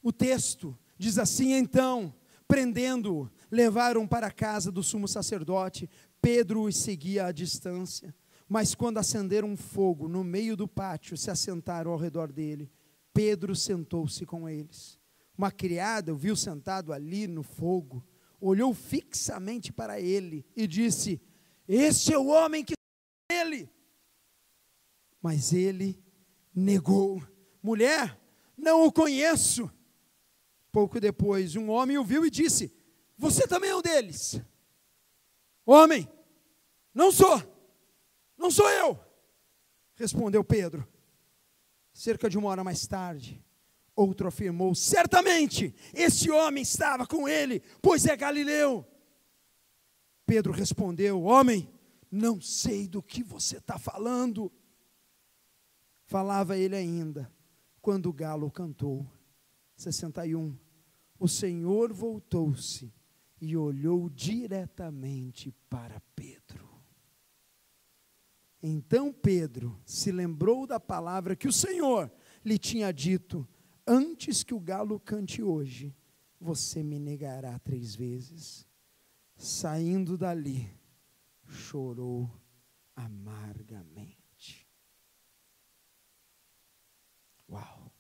O 0.01 0.13
texto 0.13 0.79
diz 0.97 1.19
assim: 1.19 1.53
então, 1.53 2.15
prendendo-o, 2.47 3.29
levaram 3.51 4.07
para 4.07 4.29
a 4.29 4.33
casa 4.33 4.71
do 4.71 4.85
sumo 4.85 5.09
sacerdote. 5.09 5.91
Pedro 6.23 6.63
os 6.63 6.77
seguia 6.77 7.27
à 7.27 7.33
distância. 7.33 8.15
Mas 8.49 8.75
quando 8.75 8.99
acenderam 8.99 9.49
um 9.49 9.57
fogo 9.57 10.09
no 10.09 10.23
meio 10.23 10.57
do 10.57 10.69
pátio, 10.69 11.17
se 11.17 11.31
assentaram 11.31 11.91
ao 11.91 11.99
redor 11.99 12.31
dele. 12.31 12.71
Pedro 13.13 13.55
sentou-se 13.55 14.27
com 14.27 14.49
eles. 14.49 14.99
Uma 15.37 15.51
criada 15.51 16.13
o 16.13 16.17
viu 16.17 16.37
sentado 16.37 16.93
ali 16.93 17.27
no 17.27 17.43
fogo, 17.43 18.05
olhou 18.41 18.73
fixamente 18.75 19.73
para 19.73 20.01
ele 20.01 20.47
e 20.55 20.67
disse: 20.67 21.21
Este 21.67 22.13
é 22.13 22.19
o 22.19 22.27
homem 22.27 22.65
que 22.65 22.75
ele. 23.33 23.69
Mas 25.21 25.53
ele 25.53 25.99
negou: 26.55 27.23
Mulher, 27.63 28.21
não 28.57 28.85
o 28.85 28.93
conheço. 28.93 29.71
Pouco 30.71 31.01
depois, 31.01 31.57
um 31.57 31.71
homem 31.71 31.99
o 31.99 32.05
viu 32.05 32.27
e 32.27 32.31
disse: 32.31 32.73
Você 33.17 33.47
também 33.47 33.71
é 33.71 33.77
um 33.77 33.83
deles. 33.83 34.41
Homem, 35.65 36.09
não 36.93 37.11
sou. 37.11 37.54
Não 38.37 38.51
sou 38.51 38.69
eu, 38.71 38.99
respondeu 39.95 40.43
Pedro. 40.45 40.87
Cerca 41.93 42.29
de 42.29 42.37
uma 42.37 42.49
hora 42.49 42.65
mais 42.65 42.87
tarde, 42.87 43.45
outro 43.95 44.27
afirmou: 44.27 44.75
Certamente, 44.75 45.75
esse 45.93 46.31
homem 46.31 46.63
estava 46.63 47.07
com 47.07 47.29
ele, 47.29 47.61
pois 47.81 48.07
é 48.07 48.17
galileu. 48.17 48.87
Pedro 50.27 50.53
respondeu: 50.53 51.23
Homem, 51.23 51.69
não 52.11 52.41
sei 52.41 52.89
do 52.89 53.03
que 53.03 53.23
você 53.23 53.59
está 53.59 53.79
falando. 53.79 54.53
Falava 56.07 56.57
ele 56.57 56.77
ainda, 56.77 57.33
quando 57.81 58.07
o 58.07 58.13
galo 58.13 58.51
cantou. 58.51 59.07
61. 59.77 60.57
O 61.19 61.29
Senhor 61.29 61.93
voltou-se 61.93 62.93
e 63.41 63.57
olhou 63.57 64.09
diretamente 64.09 65.53
para 65.69 66.01
Pedro. 66.15 66.64
Então 68.67 69.13
Pedro 69.13 69.79
se 69.85 70.11
lembrou 70.11 70.67
da 70.67 70.81
palavra 70.81 71.37
que 71.37 71.47
o 71.47 71.53
Senhor 71.53 72.11
lhe 72.43 72.57
tinha 72.59 72.91
dito: 72.95 73.47
Antes 73.87 74.43
que 74.43 74.55
o 74.55 74.59
galo 74.59 74.99
cante 74.99 75.43
hoje, 75.43 75.95
você 76.41 76.83
me 76.83 76.99
negará 76.99 77.59
três 77.59 77.95
vezes. 77.95 78.67
Saindo 79.37 80.17
dali, 80.17 80.75
chorou 81.47 82.31
amargamente. 82.97 84.67
Uau! 87.47 87.93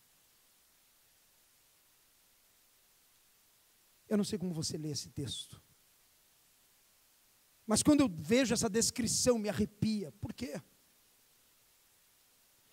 Eu 4.08 4.16
não 4.16 4.24
sei 4.24 4.38
como 4.38 4.54
você 4.54 4.78
lê 4.78 4.88
esse 4.88 5.10
texto. 5.10 5.62
Mas 7.66 7.82
quando 7.82 8.00
eu 8.00 8.08
vejo 8.08 8.52
essa 8.52 8.68
descrição, 8.68 9.38
me 9.38 9.48
arrepia. 9.48 10.12
Por 10.20 10.32
quê? 10.32 10.60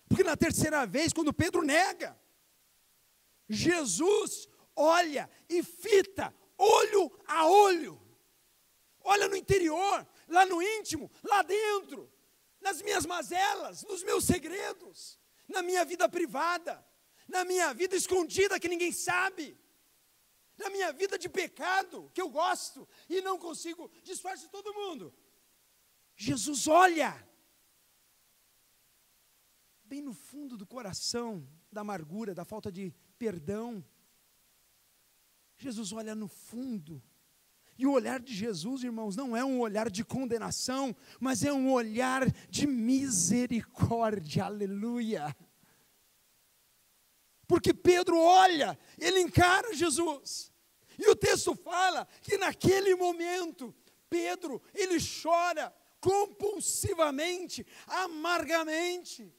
Porque 0.08 0.22
na 0.22 0.36
terceira 0.36 0.84
vez, 0.86 1.12
quando 1.12 1.32
Pedro 1.32 1.62
nega, 1.62 2.18
Jesus 3.48 4.48
olha 4.76 5.30
e 5.48 5.62
fita, 5.62 6.34
olho 6.58 7.10
a 7.26 7.46
olho. 7.46 8.00
Olha 9.04 9.26
no 9.28 9.36
interior, 9.36 10.06
lá 10.28 10.46
no 10.46 10.62
íntimo, 10.62 11.10
lá 11.24 11.42
dentro, 11.42 12.12
nas 12.60 12.80
minhas 12.82 13.04
mazelas, 13.04 13.82
nos 13.84 14.02
meus 14.04 14.24
segredos, 14.24 15.18
na 15.48 15.60
minha 15.60 15.84
vida 15.84 16.08
privada, 16.08 16.86
na 17.26 17.44
minha 17.44 17.74
vida 17.74 17.96
escondida 17.96 18.60
que 18.60 18.68
ninguém 18.68 18.92
sabe 18.92 19.58
na 20.56 20.70
minha 20.70 20.92
vida 20.92 21.18
de 21.18 21.28
pecado, 21.28 22.10
que 22.14 22.20
eu 22.20 22.28
gosto 22.28 22.88
e 23.08 23.20
não 23.20 23.38
consigo 23.38 23.90
disfarçar 24.02 24.50
todo 24.50 24.74
mundo. 24.74 25.14
Jesus 26.16 26.68
olha 26.68 27.26
bem 29.84 30.00
no 30.00 30.14
fundo 30.14 30.56
do 30.56 30.66
coração, 30.66 31.46
da 31.70 31.82
amargura, 31.82 32.34
da 32.34 32.46
falta 32.46 32.72
de 32.72 32.94
perdão. 33.18 33.84
Jesus 35.58 35.92
olha 35.92 36.14
no 36.14 36.28
fundo. 36.28 37.02
E 37.76 37.86
o 37.86 37.92
olhar 37.92 38.18
de 38.18 38.34
Jesus, 38.34 38.82
irmãos, 38.84 39.16
não 39.16 39.36
é 39.36 39.44
um 39.44 39.60
olhar 39.60 39.90
de 39.90 40.02
condenação, 40.02 40.96
mas 41.20 41.44
é 41.44 41.52
um 41.52 41.70
olhar 41.70 42.30
de 42.48 42.66
misericórdia. 42.66 44.44
Aleluia. 44.44 45.36
Porque 47.52 47.74
Pedro 47.74 48.18
olha, 48.18 48.78
ele 48.98 49.20
encara 49.20 49.74
Jesus. 49.74 50.50
E 50.98 51.06
o 51.10 51.14
texto 51.14 51.54
fala 51.54 52.08
que 52.22 52.38
naquele 52.38 52.94
momento, 52.94 53.74
Pedro, 54.08 54.62
ele 54.72 54.96
chora 55.22 55.70
compulsivamente, 56.00 57.66
amargamente. 57.86 59.30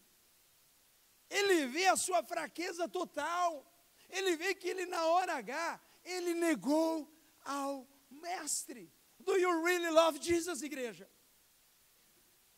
ele 1.27 1.65
vê 1.65 1.87
a 1.87 1.95
sua 1.95 2.21
fraqueza 2.21 2.87
total, 2.87 3.65
ele 4.07 4.35
vê 4.35 4.53
que 4.53 4.67
ele, 4.67 4.85
na 4.85 5.07
hora 5.07 5.33
H, 5.37 5.81
ele 6.03 6.35
negou 6.35 7.11
ao 7.43 7.87
Mestre. 8.11 8.93
Do 9.19 9.35
you 9.37 9.63
really 9.63 9.89
love 9.89 10.19
Jesus, 10.21 10.61
igreja? 10.61 11.09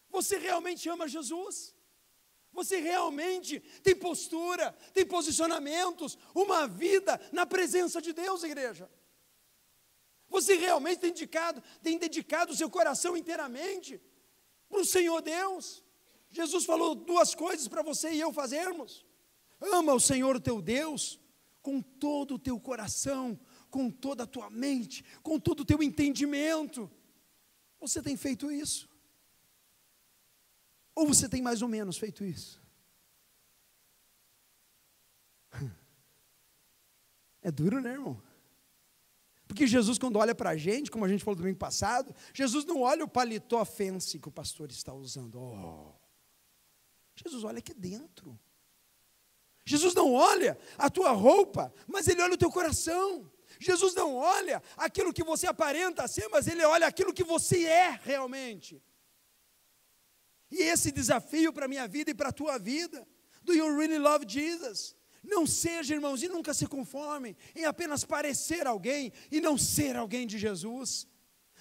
Você 0.10 0.38
realmente 0.38 0.90
ama 0.90 1.08
Jesus? 1.08 1.74
Você 2.56 2.78
realmente 2.78 3.60
tem 3.84 3.94
postura, 3.94 4.72
tem 4.94 5.06
posicionamentos, 5.06 6.18
uma 6.34 6.66
vida 6.66 7.20
na 7.34 7.46
presença 7.46 8.02
de 8.02 8.14
Deus, 8.14 8.44
igreja? 8.44 8.90
Você 10.30 10.56
realmente 10.56 11.00
tem 11.00 11.12
dedicado, 11.12 11.62
tem 11.84 11.98
dedicado 11.98 12.54
o 12.54 12.56
seu 12.56 12.70
coração 12.70 13.18
inteiramente 13.18 14.02
para 14.70 14.80
o 14.80 14.86
Senhor 14.86 15.22
Deus? 15.22 15.84
Jesus 16.30 16.64
falou 16.64 16.96
duas 16.96 17.36
coisas 17.36 17.68
para 17.68 17.84
você 17.84 18.14
e 18.14 18.22
eu 18.22 18.32
fazermos. 18.32 19.06
Ama 19.60 19.94
o 19.94 20.00
Senhor 20.00 20.40
teu 20.40 20.62
Deus 20.62 21.20
com 21.62 21.82
todo 21.82 22.36
o 22.36 22.40
teu 22.40 22.58
coração, 22.58 23.38
com 23.70 23.92
toda 23.92 24.24
a 24.24 24.28
tua 24.28 24.50
mente, 24.50 25.04
com 25.22 25.38
todo 25.38 25.60
o 25.60 25.66
teu 25.66 25.84
entendimento. 25.84 26.90
Você 27.82 28.02
tem 28.02 28.16
feito 28.16 28.50
isso? 28.50 28.88
Ou 30.96 31.06
você 31.06 31.28
tem 31.28 31.42
mais 31.42 31.62
ou 31.62 31.68
menos 31.68 31.98
feito 31.98 32.24
isso? 32.24 32.64
É 37.42 37.52
duro, 37.52 37.80
né, 37.80 37.92
irmão? 37.92 38.20
Porque 39.48 39.68
Jesus, 39.68 40.00
quando 40.00 40.18
olha 40.18 40.34
para 40.34 40.50
a 40.52 40.58
gente, 40.58 40.90
como 40.90 41.06
a 41.06 41.08
gente 41.08 41.24
falou 41.24 41.36
domingo 41.36 41.60
passado, 41.60 42.16
Jesus 42.34 42.66
não 42.66 42.82
olha 42.82 43.06
o 43.06 43.08
paletó 43.08 43.64
fence 43.64 44.18
que 44.18 44.28
o 44.28 44.32
pastor 44.32 44.72
está 44.72 44.94
usando. 44.94 45.40
Oh. 45.40 45.94
Jesus 47.16 47.44
olha 47.44 47.60
aqui 47.60 47.74
dentro. 47.74 48.40
Jesus 49.64 49.94
não 49.94 50.14
olha 50.14 50.58
a 50.78 50.90
tua 50.90 51.12
roupa, 51.12 51.74
mas 51.88 52.08
ele 52.08 52.22
olha 52.22 52.34
o 52.34 52.38
teu 52.38 52.52
coração. 52.52 53.32
Jesus 53.60 53.94
não 53.94 54.16
olha 54.16 54.62
aquilo 54.76 55.14
que 55.14 55.24
você 55.24 55.48
aparenta 55.48 56.08
ser, 56.08 56.28
mas 56.30 56.48
ele 56.48 56.64
olha 56.64 56.88
aquilo 56.88 57.14
que 57.14 57.24
você 57.24 57.66
é 57.66 58.00
realmente. 58.04 58.82
E 60.52 60.62
esse 60.62 60.92
desafio 60.92 61.52
para 61.52 61.66
a 61.66 61.68
minha 61.68 61.88
vida 61.88 62.12
e 62.12 62.14
para 62.14 62.30
a 62.30 62.34
tua 62.34 62.58
vida, 62.58 63.08
do 63.44 63.54
you 63.54 63.76
really 63.78 63.98
love 63.98 64.26
Jesus? 64.28 64.96
Não 65.24 65.46
seja, 65.48 65.96
irmãos, 65.96 66.22
e 66.22 66.28
nunca 66.28 66.54
se 66.54 66.68
conformem 66.68 67.36
em 67.56 67.66
apenas 67.66 68.04
parecer 68.04 68.68
alguém 68.68 69.12
e 69.32 69.42
não 69.42 69.58
ser 69.58 69.96
alguém 69.96 70.28
de 70.28 70.38
Jesus. 70.38 71.08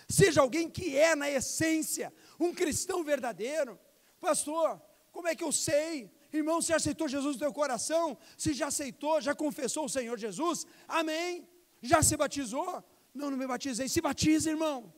Seja 0.09 0.43
alguém 0.43 0.69
que 0.69 0.97
é, 0.97 1.15
na 1.15 1.31
essência, 1.31 2.13
um 2.39 2.53
cristão 2.53 3.03
verdadeiro. 3.03 3.79
Pastor, 4.21 4.81
como 5.11 5.29
é 5.29 5.35
que 5.35 5.45
eu 5.45 5.53
sei? 5.53 6.11
Irmão, 6.33 6.61
você 6.61 6.75
aceitou 6.75 7.09
Jesus 7.09 7.37
no 7.37 7.41
teu 7.41 7.53
coração? 7.53 8.19
Se 8.37 8.53
já 8.53 8.67
aceitou, 8.67 9.21
já 9.21 9.35
confessou 9.35 9.87
o 9.87 9.89
Senhor 9.89 10.19
Jesus? 10.19 10.67
Amém. 10.87 11.49
Já 11.81 12.03
se 12.03 12.17
batizou? 12.17 12.85
Não, 13.15 13.31
não 13.31 13.39
me 13.39 13.47
batizei. 13.47 13.89
Se 13.89 14.01
batiza, 14.01 14.51
irmão. 14.51 14.93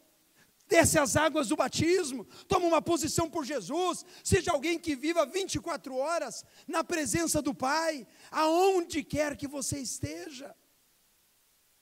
Desce 0.69 0.99
as 0.99 1.17
águas 1.17 1.49
do 1.49 1.57
batismo, 1.57 2.25
toma 2.49 2.67
uma 2.67 2.83
posição 2.83 3.31
por 3.31 3.45
Jesus, 3.45 4.05
seja 4.25 4.51
alguém 4.51 4.79
que 4.79 4.97
viva 4.97 5.25
24 5.25 5.95
horas 5.95 6.45
na 6.67 6.83
presença 6.83 7.41
do 7.41 7.55
Pai, 7.55 8.07
aonde 8.31 9.05
quer 9.05 9.37
que 9.37 9.47
você 9.47 9.79
esteja. 9.79 10.55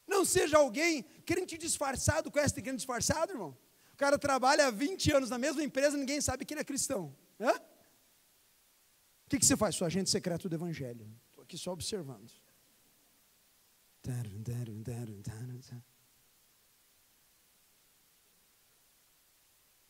Não 0.07 0.23
seja 0.25 0.59
alguém 0.59 1.03
crente 1.25 1.57
disfarçado, 1.57 2.31
conhece 2.31 2.55
crente 2.61 2.77
disfarçado, 2.77 3.33
irmão? 3.33 3.57
O 3.94 3.97
cara 3.97 4.18
trabalha 4.18 4.66
há 4.66 4.70
20 4.70 5.12
anos 5.12 5.31
na 5.31 5.38
mesma 5.38 5.62
empresa, 5.62 5.97
ninguém 5.97 6.20
sabe 6.20 6.44
que 6.44 6.53
ele 6.53 6.61
é 6.61 6.64
cristão. 6.64 7.16
Hã? 7.40 7.53
O 7.53 9.31
que, 9.31 9.38
que 9.38 9.47
você 9.47 9.57
faz? 9.57 9.77
Sou 9.77 9.87
agente 9.87 10.11
secreto 10.11 10.49
do 10.49 10.55
Evangelho. 10.55 11.11
Estou 11.31 11.42
aqui 11.42 11.57
só 11.57 11.73
observando. 11.73 12.31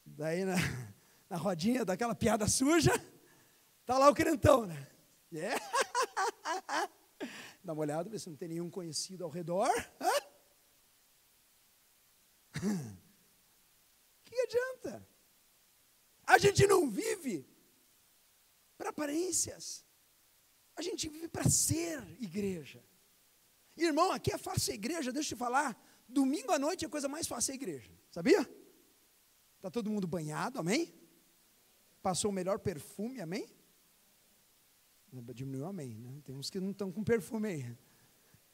Daí 0.04 0.44
na, 0.44 0.54
na 1.28 1.36
rodinha 1.36 1.84
daquela 1.84 2.14
piada 2.14 2.46
suja, 2.46 2.92
tá 3.84 3.98
lá 3.98 4.08
o 4.08 4.14
crentão, 4.14 4.66
né? 4.66 4.86
Yeah. 5.32 5.60
Dá 7.64 7.72
uma 7.72 7.80
olhada, 7.80 8.10
ver 8.10 8.18
se 8.18 8.28
não 8.28 8.36
tem 8.36 8.48
nenhum 8.48 8.70
conhecido 8.70 9.24
ao 9.24 9.30
redor. 9.30 9.70
Que 14.24 14.40
adianta? 14.40 15.06
A 16.26 16.38
gente 16.38 16.66
não 16.66 16.90
vive 16.90 17.46
para 18.76 18.90
aparências. 18.90 19.84
A 20.74 20.82
gente 20.82 21.08
vive 21.08 21.28
para 21.28 21.48
ser 21.48 22.02
igreja. 22.20 22.82
Irmão, 23.76 24.10
aqui 24.10 24.32
é 24.32 24.38
fácil 24.38 24.62
ser 24.62 24.74
igreja, 24.74 25.12
deixa 25.12 25.34
eu 25.34 25.36
te 25.36 25.38
falar. 25.38 25.76
Domingo 26.08 26.50
à 26.50 26.58
noite 26.58 26.84
é 26.84 26.88
a 26.88 26.90
coisa 26.90 27.08
mais 27.08 27.28
fácil 27.28 27.52
ser 27.52 27.54
igreja. 27.54 27.90
Sabia? 28.10 28.48
Está 29.64 29.70
todo 29.70 29.88
mundo 29.88 30.06
banhado, 30.06 30.60
amém? 30.60 30.92
Passou 32.02 32.30
o 32.30 32.34
melhor 32.34 32.58
perfume, 32.58 33.22
amém? 33.22 33.48
Diminuiu, 35.32 35.64
amém. 35.64 35.96
Né? 35.96 36.20
Tem 36.22 36.36
uns 36.36 36.50
que 36.50 36.60
não 36.60 36.70
estão 36.70 36.92
com 36.92 37.02
perfume 37.02 37.48
aí. 37.48 37.78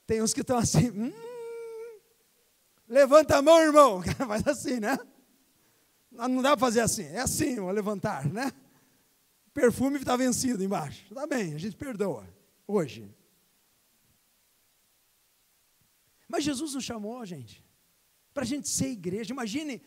Tem 0.07 0.23
uns 0.23 0.33
que 0.33 0.43
estão 0.43 0.57
assim. 0.57 0.89
Hum, 0.89 1.13
levanta 2.87 3.39
a 3.39 3.43
mão, 3.43 3.61
irmão. 3.61 4.01
Faz 4.25 4.47
assim, 4.47 4.79
né? 4.79 4.97
Não 6.13 6.41
dá 6.41 6.51
para 6.51 6.61
fazer 6.61 6.83
assim. 6.83 7.07
É 7.07 7.19
assim, 7.19 7.57
vou 7.57 7.73
levantar, 7.73 8.33
né? 8.33 8.53
Perfume 9.53 9.97
está 9.97 10.17
vencido 10.17 10.63
embaixo. 10.63 11.07
Está 11.09 11.27
bem, 11.27 11.55
a 11.55 11.59
gente 11.59 11.77
perdoa. 11.77 12.25
Hoje. 12.69 13.13
Mas 16.29 16.45
Jesus 16.45 16.73
nos 16.73 16.85
chamou, 16.85 17.27
gente, 17.27 17.69
para 18.33 18.45
a 18.45 18.47
gente 18.47 18.69
ser 18.69 18.91
igreja. 18.91 19.33
Imagine 19.33 19.83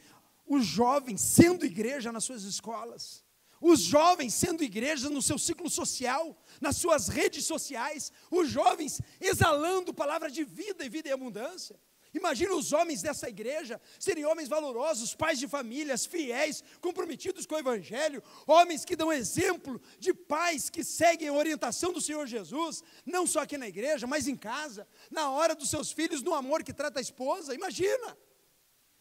os 0.54 0.66
jovens 0.66 1.22
sendo 1.22 1.66
igreja 1.66 2.12
nas 2.12 2.24
suas 2.24 2.44
escolas, 2.44 3.24
os 3.60 3.80
jovens 3.80 4.34
sendo 4.34 4.64
igreja 4.64 5.10
no 5.10 5.22
seu 5.22 5.38
ciclo 5.38 5.70
social, 5.70 6.38
nas 6.60 6.76
suas 6.76 7.08
redes 7.08 7.46
sociais, 7.46 8.12
os 8.30 8.50
jovens 8.50 9.02
exalando 9.22 9.94
palavra 9.94 10.30
de 10.30 10.44
vida 10.44 10.84
e 10.84 10.90
vida 10.90 11.10
em 11.10 11.14
abundância. 11.14 11.80
Imagina 12.14 12.54
os 12.54 12.74
homens 12.74 13.02
dessa 13.02 13.28
igreja 13.28 13.82
serem 13.98 14.26
homens 14.26 14.48
valorosos, 14.48 15.16
pais 15.16 15.40
de 15.40 15.48
famílias, 15.48 16.06
fiéis, 16.06 16.64
comprometidos 16.80 17.46
com 17.46 17.56
o 17.56 17.60
Evangelho, 17.60 18.22
homens 18.46 18.86
que 18.86 18.96
dão 18.96 19.12
exemplo 19.12 19.82
de 19.98 20.14
pais 20.14 20.70
que 20.70 20.84
seguem 20.84 21.30
a 21.30 21.34
orientação 21.34 21.92
do 21.92 22.02
Senhor 22.02 22.28
Jesus, 22.28 22.84
não 23.04 23.26
só 23.26 23.40
aqui 23.40 23.58
na 23.58 23.68
igreja, 23.68 24.06
mas 24.06 24.28
em 24.28 24.36
casa, 24.36 24.88
na 25.10 25.32
hora 25.32 25.56
dos 25.56 25.70
seus 25.72 25.92
filhos, 25.92 26.22
no 26.22 26.36
amor 26.36 26.64
que 26.64 26.74
trata 26.74 27.00
a 27.00 27.02
esposa. 27.02 27.56
Imagina! 27.56 28.16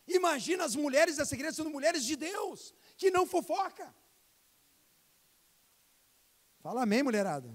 Imagina 0.06 0.64
as 0.64 0.74
mulheres 0.74 1.16
dessa 1.16 1.34
igreja 1.34 1.56
sendo 1.56 1.70
mulheres 1.70 2.04
de 2.04 2.16
Deus, 2.16 2.74
que 2.96 3.10
não 3.10 3.26
fofoca. 3.26 3.94
Fala 6.60 6.82
amém, 6.82 7.02
mulherada. 7.02 7.48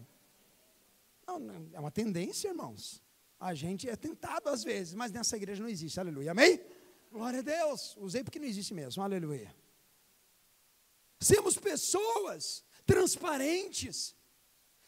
Não, 1.26 1.40
não, 1.40 1.70
é 1.74 1.80
uma 1.80 1.92
tendência, 1.92 2.50
irmãos. 2.50 3.02
A 3.40 3.54
gente 3.54 3.90
é 3.90 3.96
tentado 3.96 4.50
às 4.50 4.64
vezes, 4.64 4.94
mas 4.94 5.12
nessa 5.12 5.38
igreja 5.38 5.62
não 5.62 5.70
existe, 5.70 6.00
aleluia, 6.00 6.32
amém? 6.32 6.60
Glória 7.12 7.40
a 7.40 7.44
Deus, 7.44 7.96
usei 7.98 8.24
porque 8.24 8.40
não 8.40 8.48
existe 8.48 8.74
mesmo, 8.74 9.04
aleluia. 9.04 9.56
Sermos 11.20 11.58
pessoas 11.58 12.64
transparentes, 12.86 14.16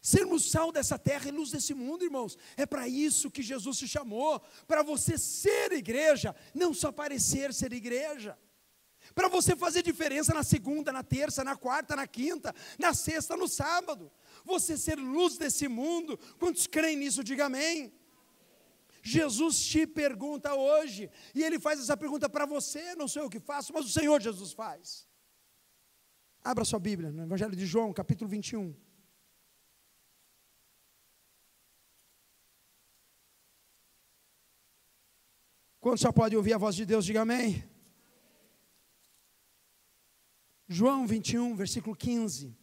sermos 0.02 0.50
sal 0.50 0.72
dessa 0.72 0.98
terra 0.98 1.28
e 1.28 1.32
luz 1.32 1.52
desse 1.52 1.74
mundo, 1.74 2.04
irmãos, 2.04 2.38
é 2.56 2.66
para 2.66 2.88
isso 2.88 3.32
que 3.32 3.42
Jesus 3.42 3.78
te 3.78 3.88
chamou, 3.88 4.42
para 4.68 4.84
você 4.84 5.18
ser 5.18 5.72
igreja, 5.72 6.36
não 6.54 6.74
só 6.74 6.92
parecer 6.92 7.54
ser 7.54 7.74
igreja 7.74 8.38
para 9.14 9.28
você 9.28 9.56
fazer 9.56 9.82
diferença 9.82 10.34
na 10.34 10.44
segunda, 10.44 10.92
na 10.92 11.04
terça, 11.04 11.44
na 11.44 11.56
quarta, 11.56 11.96
na 11.96 12.08
quinta, 12.08 12.54
na 12.78 12.94
sexta, 12.94 13.36
no 13.36 13.48
sábado. 13.48 14.12
Você 14.46 14.78
ser 14.78 14.98
luz 14.98 15.38
desse 15.38 15.68
mundo. 15.68 16.18
Quantos 16.38 16.68
creem 16.68 16.98
nisso? 16.98 17.24
Diga 17.24 17.46
amém. 17.46 17.94
Jesus 19.02 19.60
te 19.60 19.88
pergunta 19.88 20.54
hoje, 20.54 21.10
e 21.34 21.42
ele 21.42 21.58
faz 21.58 21.80
essa 21.80 21.96
pergunta 21.96 22.28
para 22.28 22.46
você, 22.46 22.96
não 22.96 23.08
sou 23.08 23.24
eu 23.24 23.30
que 23.30 23.40
faço, 23.40 23.72
mas 23.74 23.86
o 23.86 23.90
Senhor 23.90 24.22
Jesus 24.22 24.52
faz. 24.52 25.08
Abra 26.44 26.66
sua 26.66 26.80
Bíblia 26.80 27.10
no 27.10 27.24
Evangelho 27.24 27.56
de 27.56 27.66
João, 27.66 27.94
capítulo 27.94 28.30
21. 28.30 28.76
Quantos 35.80 36.02
já 36.02 36.12
pode 36.12 36.36
ouvir 36.36 36.54
a 36.54 36.58
voz 36.58 36.76
de 36.76 36.86
Deus? 36.86 37.06
Diga 37.06 37.22
amém. 37.22 37.64
João 40.68 41.08
21, 41.08 41.56
versículo 41.56 41.96
15. 41.96 42.56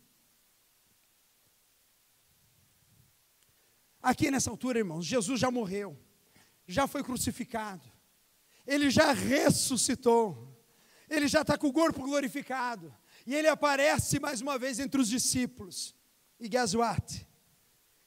Aqui 4.02 4.30
nessa 4.30 4.50
altura, 4.50 4.78
irmãos, 4.78 5.04
Jesus 5.04 5.40
já 5.40 5.50
morreu 5.50 5.98
já 6.66 6.86
foi 6.86 7.02
crucificado, 7.02 7.84
ele 8.66 8.90
já 8.90 9.12
ressuscitou, 9.12 10.52
ele 11.08 11.28
já 11.28 11.42
está 11.42 11.56
com 11.56 11.68
o 11.68 11.72
corpo 11.72 12.02
glorificado, 12.02 12.92
e 13.26 13.34
ele 13.34 13.48
aparece 13.48 14.18
mais 14.18 14.40
uma 14.40 14.58
vez 14.58 14.80
entre 14.80 15.00
os 15.00 15.08
discípulos. 15.08 15.94
E 16.38 16.48
guess 16.48 16.74
what? 16.74 17.26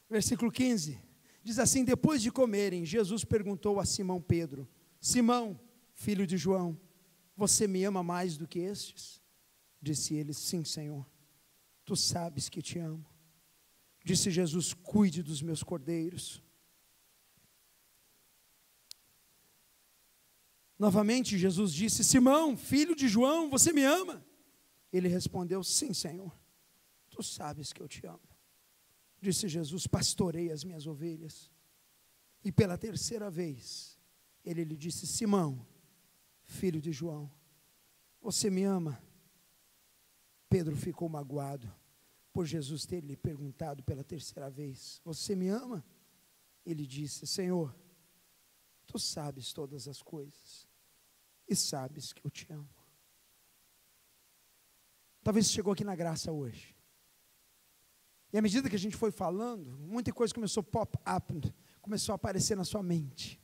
Versículo 0.09 0.51
15. 0.51 0.99
Diz 1.43 1.57
assim: 1.57 1.83
Depois 1.83 2.21
de 2.21 2.31
comerem, 2.31 2.85
Jesus 2.85 3.23
perguntou 3.23 3.79
a 3.79 3.85
Simão 3.85 4.21
Pedro: 4.21 4.67
Simão, 4.99 5.59
filho 5.93 6.27
de 6.27 6.37
João, 6.37 6.79
você 7.35 7.67
me 7.67 7.83
ama 7.83 8.03
mais 8.03 8.37
do 8.37 8.47
que 8.47 8.59
estes? 8.59 9.21
Disse 9.81 10.13
ele: 10.13 10.33
Sim, 10.33 10.63
Senhor. 10.63 11.09
Tu 11.85 11.95
sabes 11.95 12.49
que 12.49 12.61
te 12.61 12.79
amo. 12.79 13.05
Disse 14.03 14.29
Jesus: 14.29 14.73
Cuide 14.73 15.23
dos 15.23 15.41
meus 15.41 15.63
cordeiros. 15.63 16.41
Novamente 20.77 21.37
Jesus 21.37 21.73
disse: 21.73 22.03
Simão, 22.03 22.55
filho 22.55 22.95
de 22.95 23.07
João, 23.07 23.49
você 23.49 23.73
me 23.73 23.83
ama? 23.83 24.25
Ele 24.91 25.07
respondeu: 25.07 25.63
Sim, 25.63 25.93
Senhor. 25.93 26.37
Tu 27.09 27.21
sabes 27.21 27.73
que 27.73 27.81
eu 27.81 27.87
te 27.87 28.05
amo. 28.05 28.21
Disse 29.21 29.47
Jesus: 29.47 29.87
Pastorei 29.87 30.51
as 30.51 30.63
minhas 30.63 30.87
ovelhas. 30.87 31.51
E 32.43 32.51
pela 32.51 32.77
terceira 32.77 33.29
vez, 33.29 33.98
ele 34.43 34.63
lhe 34.63 34.75
disse: 34.75 35.05
Simão, 35.07 35.65
filho 36.43 36.81
de 36.81 36.91
João, 36.91 37.31
você 38.21 38.49
me 38.49 38.63
ama? 38.63 39.01
Pedro 40.49 40.75
ficou 40.75 41.07
magoado 41.07 41.71
por 42.33 42.45
Jesus 42.45 42.85
ter 42.85 43.01
lhe 43.01 43.15
perguntado 43.15 43.83
pela 43.83 44.03
terceira 44.03 44.49
vez: 44.49 44.99
Você 45.03 45.35
me 45.35 45.47
ama? 45.49 45.85
Ele 46.65 46.85
disse: 46.85 47.25
Senhor, 47.27 47.75
tu 48.85 48.97
sabes 48.97 49.53
todas 49.53 49.87
as 49.87 50.01
coisas 50.01 50.67
e 51.47 51.55
sabes 51.55 52.13
que 52.13 52.25
eu 52.25 52.31
te 52.31 52.51
amo. 52.51 52.69
Talvez 55.23 55.47
você 55.47 55.53
chegou 55.53 55.73
aqui 55.73 55.83
na 55.83 55.95
graça 55.95 56.31
hoje. 56.31 56.75
E 58.31 58.37
à 58.37 58.41
medida 58.41 58.69
que 58.69 58.75
a 58.75 58.79
gente 58.79 58.95
foi 58.95 59.11
falando, 59.11 59.77
muita 59.79 60.13
coisa 60.13 60.33
começou 60.33 60.61
a 60.61 60.63
pop 60.63 60.97
up, 60.97 61.53
começou 61.81 62.13
a 62.13 62.15
aparecer 62.15 62.55
na 62.55 62.63
sua 62.63 62.83
mente. 62.83 63.41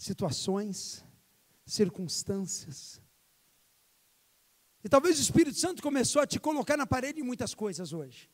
Situações, 0.00 1.04
circunstâncias. 1.66 3.02
E 4.82 4.88
talvez 4.88 5.18
o 5.18 5.20
Espírito 5.20 5.58
Santo 5.58 5.82
começou 5.82 6.22
a 6.22 6.26
te 6.26 6.40
colocar 6.40 6.74
na 6.74 6.86
parede 6.86 7.20
em 7.20 7.22
muitas 7.22 7.54
coisas 7.54 7.92
hoje. 7.92 8.30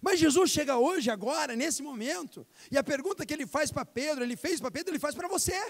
Mas 0.00 0.18
Jesus 0.18 0.50
chega 0.50 0.78
hoje, 0.78 1.10
agora, 1.10 1.54
nesse 1.54 1.82
momento, 1.82 2.46
e 2.70 2.78
a 2.78 2.82
pergunta 2.82 3.26
que 3.26 3.34
ele 3.34 3.46
faz 3.46 3.70
para 3.70 3.84
Pedro, 3.84 4.24
ele 4.24 4.34
fez 4.34 4.62
para 4.62 4.70
Pedro, 4.70 4.92
ele 4.92 4.98
faz 4.98 5.14
para 5.14 5.28
você. 5.28 5.60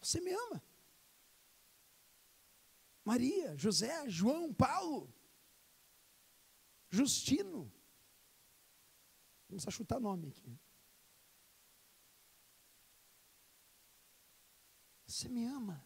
Você 0.00 0.20
me 0.20 0.32
ama? 0.32 0.60
Maria, 3.04 3.56
José, 3.56 4.08
João, 4.08 4.52
Paulo, 4.52 5.14
Justino. 6.90 7.72
Vamos 9.48 9.66
a 9.66 9.70
chutar 9.70 10.00
nome 10.00 10.28
aqui. 10.28 10.58
Você 15.06 15.28
me 15.28 15.44
ama. 15.44 15.84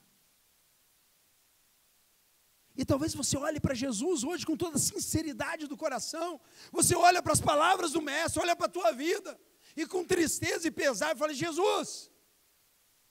E 2.76 2.84
talvez 2.84 3.14
você 3.14 3.36
olhe 3.36 3.60
para 3.60 3.74
Jesus 3.74 4.24
hoje 4.24 4.46
com 4.46 4.56
toda 4.56 4.76
a 4.76 4.80
sinceridade 4.80 5.66
do 5.66 5.76
coração. 5.76 6.40
Você 6.72 6.96
olha 6.96 7.22
para 7.22 7.32
as 7.32 7.40
palavras 7.40 7.92
do 7.92 8.00
Mestre, 8.00 8.40
olha 8.40 8.56
para 8.56 8.66
a 8.66 8.70
tua 8.70 8.92
vida. 8.92 9.38
E 9.76 9.86
com 9.86 10.04
tristeza 10.04 10.66
e 10.66 10.70
pesar, 10.70 11.14
fala: 11.16 11.34
Jesus, 11.34 12.10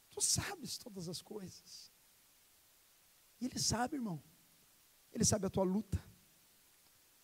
tu 0.10 0.20
sabes 0.20 0.78
todas 0.78 1.08
as 1.08 1.22
coisas. 1.22 1.92
E 3.40 3.46
Ele 3.46 3.60
sabe, 3.60 3.96
irmão. 3.96 4.22
Ele 5.14 5.24
sabe 5.24 5.46
a 5.46 5.50
tua 5.50 5.64
luta. 5.64 6.04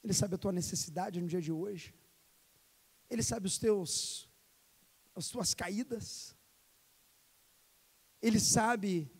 Ele 0.04 0.14
sabe 0.14 0.36
a 0.36 0.38
tua 0.38 0.52
necessidade 0.52 1.20
no 1.20 1.28
dia 1.28 1.42
de 1.42 1.52
hoje. 1.52 1.94
Ele 3.10 3.24
sabe 3.24 3.48
os 3.48 3.58
teus, 3.58 4.30
as 5.16 5.30
tuas 5.30 5.54
caídas. 5.54 6.36
Ele 8.22 8.40
sabe 8.40 9.12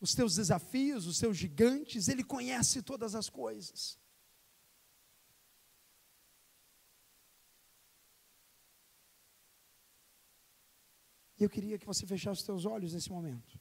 os 0.00 0.14
teus 0.14 0.34
desafios, 0.34 1.06
os 1.06 1.18
teus 1.18 1.36
gigantes, 1.36 2.08
Ele 2.08 2.22
conhece 2.22 2.82
todas 2.82 3.14
as 3.14 3.28
coisas. 3.28 3.98
E 11.38 11.44
eu 11.44 11.50
queria 11.50 11.78
que 11.78 11.86
você 11.86 12.06
fechasse 12.06 12.40
os 12.40 12.46
teus 12.46 12.64
olhos 12.64 12.94
nesse 12.94 13.10
momento. 13.10 13.60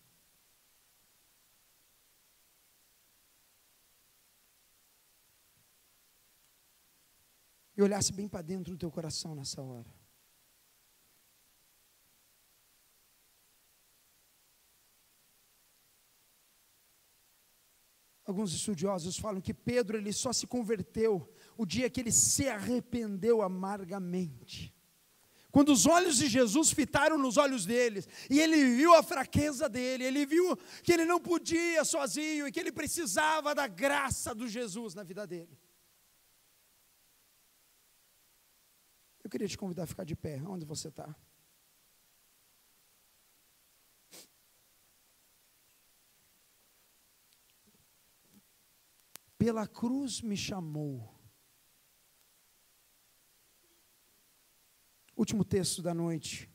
E 7.75 7.81
olhasse 7.81 8.13
bem 8.13 8.27
para 8.27 8.41
dentro 8.41 8.73
do 8.73 8.77
teu 8.77 8.91
coração 8.91 9.35
nessa 9.35 9.61
hora. 9.61 9.93
Alguns 18.25 18.53
estudiosos 18.53 19.19
falam 19.19 19.39
que 19.39 19.53
Pedro 19.53 19.97
ele 19.97 20.11
só 20.11 20.33
se 20.33 20.47
converteu 20.47 21.31
o 21.55 21.65
dia 21.65 21.89
que 21.89 21.99
ele 21.99 22.11
se 22.11 22.49
arrependeu 22.49 23.43
amargamente. 23.43 24.73
Quando 25.51 25.71
os 25.71 25.85
olhos 25.85 26.17
de 26.17 26.27
Jesus 26.27 26.71
fitaram 26.71 27.17
nos 27.17 27.37
olhos 27.37 27.65
deles, 27.65 28.09
e 28.29 28.41
ele 28.41 28.75
viu 28.75 28.93
a 28.93 29.03
fraqueza 29.03 29.69
dele, 29.69 30.03
ele 30.03 30.25
viu 30.25 30.57
que 30.83 30.91
ele 30.91 31.05
não 31.05 31.19
podia 31.19 31.85
sozinho 31.85 32.47
e 32.47 32.51
que 32.51 32.59
ele 32.59 32.71
precisava 32.71 33.53
da 33.55 33.67
graça 33.67 34.33
do 34.33 34.47
Jesus 34.47 34.93
na 34.95 35.03
vida 35.03 35.25
dele. 35.25 35.57
Eu 39.25 39.29
queria 39.29 39.47
te 39.47 39.57
convidar 39.57 39.85
a 39.85 39.87
ficar 39.87 40.03
de 40.03 40.15
pé, 40.15 40.39
onde 40.43 40.63
você 40.63 40.89
está. 40.89 41.15
Pela 49.35 49.65
cruz 49.65 50.21
me 50.21 50.37
chamou. 50.37 51.11
Último 55.17 55.43
texto 55.43 55.81
da 55.81 55.91
noite, 55.91 56.47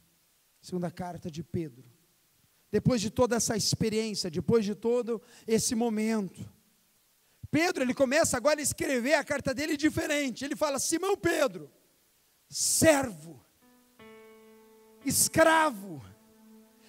segunda 0.62 0.92
carta 0.92 1.28
de 1.28 1.42
Pedro. 1.42 1.90
Depois 2.70 3.00
de 3.00 3.10
toda 3.10 3.34
essa 3.34 3.56
experiência, 3.56 4.30
depois 4.30 4.64
de 4.64 4.76
todo 4.76 5.20
esse 5.44 5.74
momento, 5.74 6.48
Pedro, 7.50 7.82
ele 7.82 7.94
começa 7.94 8.36
agora 8.36 8.60
a 8.60 8.62
escrever 8.62 9.14
a 9.14 9.24
carta 9.24 9.52
dele 9.52 9.76
diferente. 9.76 10.44
Ele 10.44 10.54
fala: 10.54 10.78
Simão 10.78 11.16
Pedro, 11.16 11.68
servo, 12.50 13.40
escravo, 15.06 16.02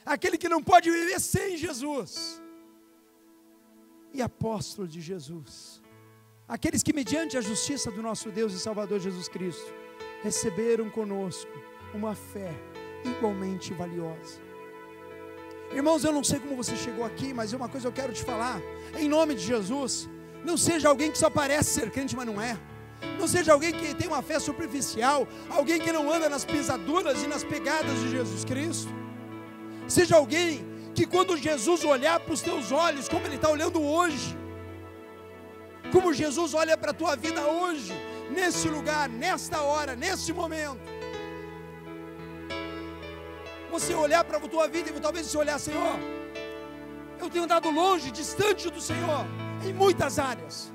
aquele 0.04 0.38
que 0.38 0.50
não 0.50 0.62
pode 0.64 0.90
viver 0.90 1.20
sem 1.20 1.56
Jesus, 1.56 2.42
e 4.12 4.22
apóstolo 4.22 4.88
de 4.88 5.00
Jesus, 5.00 5.82
aqueles 6.48 6.82
que, 6.82 6.92
mediante 6.92 7.38
a 7.38 7.42
justiça 7.42 7.92
do 7.92 8.02
nosso 8.02 8.32
Deus 8.32 8.54
e 8.54 8.60
Salvador 8.60 9.00
Jesus 9.00 9.30
Cristo, 9.30 9.72
receberam 10.24 10.90
conosco 10.90 11.52
uma 11.94 12.16
fé 12.16 12.52
igualmente 13.06 13.72
valiosa. 13.74 14.42
Irmãos, 15.72 16.04
eu 16.04 16.12
não 16.12 16.24
sei 16.24 16.40
como 16.40 16.56
você 16.56 16.76
chegou 16.76 17.06
aqui, 17.06 17.34
mas 17.34 17.54
uma 17.54 17.70
coisa 17.70 17.88
eu 17.88 17.94
quero 17.94 18.12
te 18.12 18.24
falar, 18.24 18.60
em 18.98 19.08
nome 19.08 19.36
de 19.36 19.42
Jesus, 19.42 20.10
não 20.44 20.58
seja 20.58 20.90
alguém 20.90 21.12
que 21.12 21.18
só 21.18 21.30
parece 21.30 21.70
ser 21.70 21.92
crente, 21.92 22.16
mas 22.16 22.26
não 22.26 22.42
é. 22.42 22.60
Não 23.20 23.28
seja 23.28 23.54
alguém 23.54 23.72
que 23.72 23.94
tem 23.94 24.08
uma 24.08 24.22
fé 24.22 24.40
superficial, 24.40 25.28
alguém 25.50 25.80
que 25.80 25.92
não 25.92 26.12
anda 26.12 26.30
nas 26.30 26.46
pisaduras 26.46 27.24
e 27.24 27.28
nas 27.28 27.44
pegadas 27.44 28.00
de 28.00 28.12
Jesus 28.12 28.46
Cristo. 28.46 28.92
Seja 29.88 30.16
alguém 30.16 30.66
que 30.94 31.06
quando 31.06 31.38
Jesus 31.38 31.84
olhar 31.84 32.20
para 32.20 32.34
os 32.34 32.42
teus 32.42 32.72
olhos, 32.72 33.08
como 33.10 33.26
Ele 33.26 33.36
está 33.36 33.50
olhando 33.50 33.82
hoje, 33.82 34.38
como 35.92 36.14
Jesus 36.14 36.54
olha 36.54 36.78
para 36.78 36.92
a 36.92 36.94
tua 36.94 37.16
vida 37.16 37.42
hoje, 37.46 37.94
nesse 38.30 38.68
lugar, 38.70 39.10
nesta 39.10 39.62
hora, 39.62 39.96
nesse 39.96 40.32
momento, 40.32 40.80
você 43.70 43.94
olhar 43.94 44.24
para 44.24 44.38
a 44.38 44.42
tua 44.42 44.68
vida 44.68 44.90
e 44.90 45.00
talvez 45.00 45.28
você 45.28 45.38
olhar, 45.38 45.60
Senhor, 45.60 45.96
eu 47.20 47.30
tenho 47.30 47.46
andado 47.46 47.70
longe, 47.70 48.12
distante 48.12 48.70
do 48.70 48.82
Senhor, 48.82 49.26
em 49.66 49.74
muitas 49.74 50.20
áreas 50.20 50.72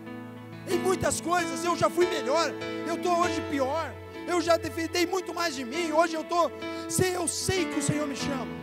em 0.68 0.78
muitas 0.78 1.20
coisas 1.20 1.64
eu 1.64 1.76
já 1.76 1.88
fui 1.88 2.06
melhor, 2.06 2.52
eu 2.86 2.94
estou 2.94 3.18
hoje 3.20 3.40
pior, 3.50 3.92
eu 4.26 4.40
já 4.40 4.56
defendei 4.56 5.06
muito 5.06 5.32
mais 5.32 5.54
de 5.54 5.64
mim, 5.64 5.92
hoje 5.92 6.14
eu 6.14 6.22
estou, 6.22 6.50
eu 7.14 7.28
sei 7.28 7.64
que 7.66 7.78
o 7.78 7.82
Senhor 7.82 8.06
me 8.06 8.16
chama, 8.16 8.54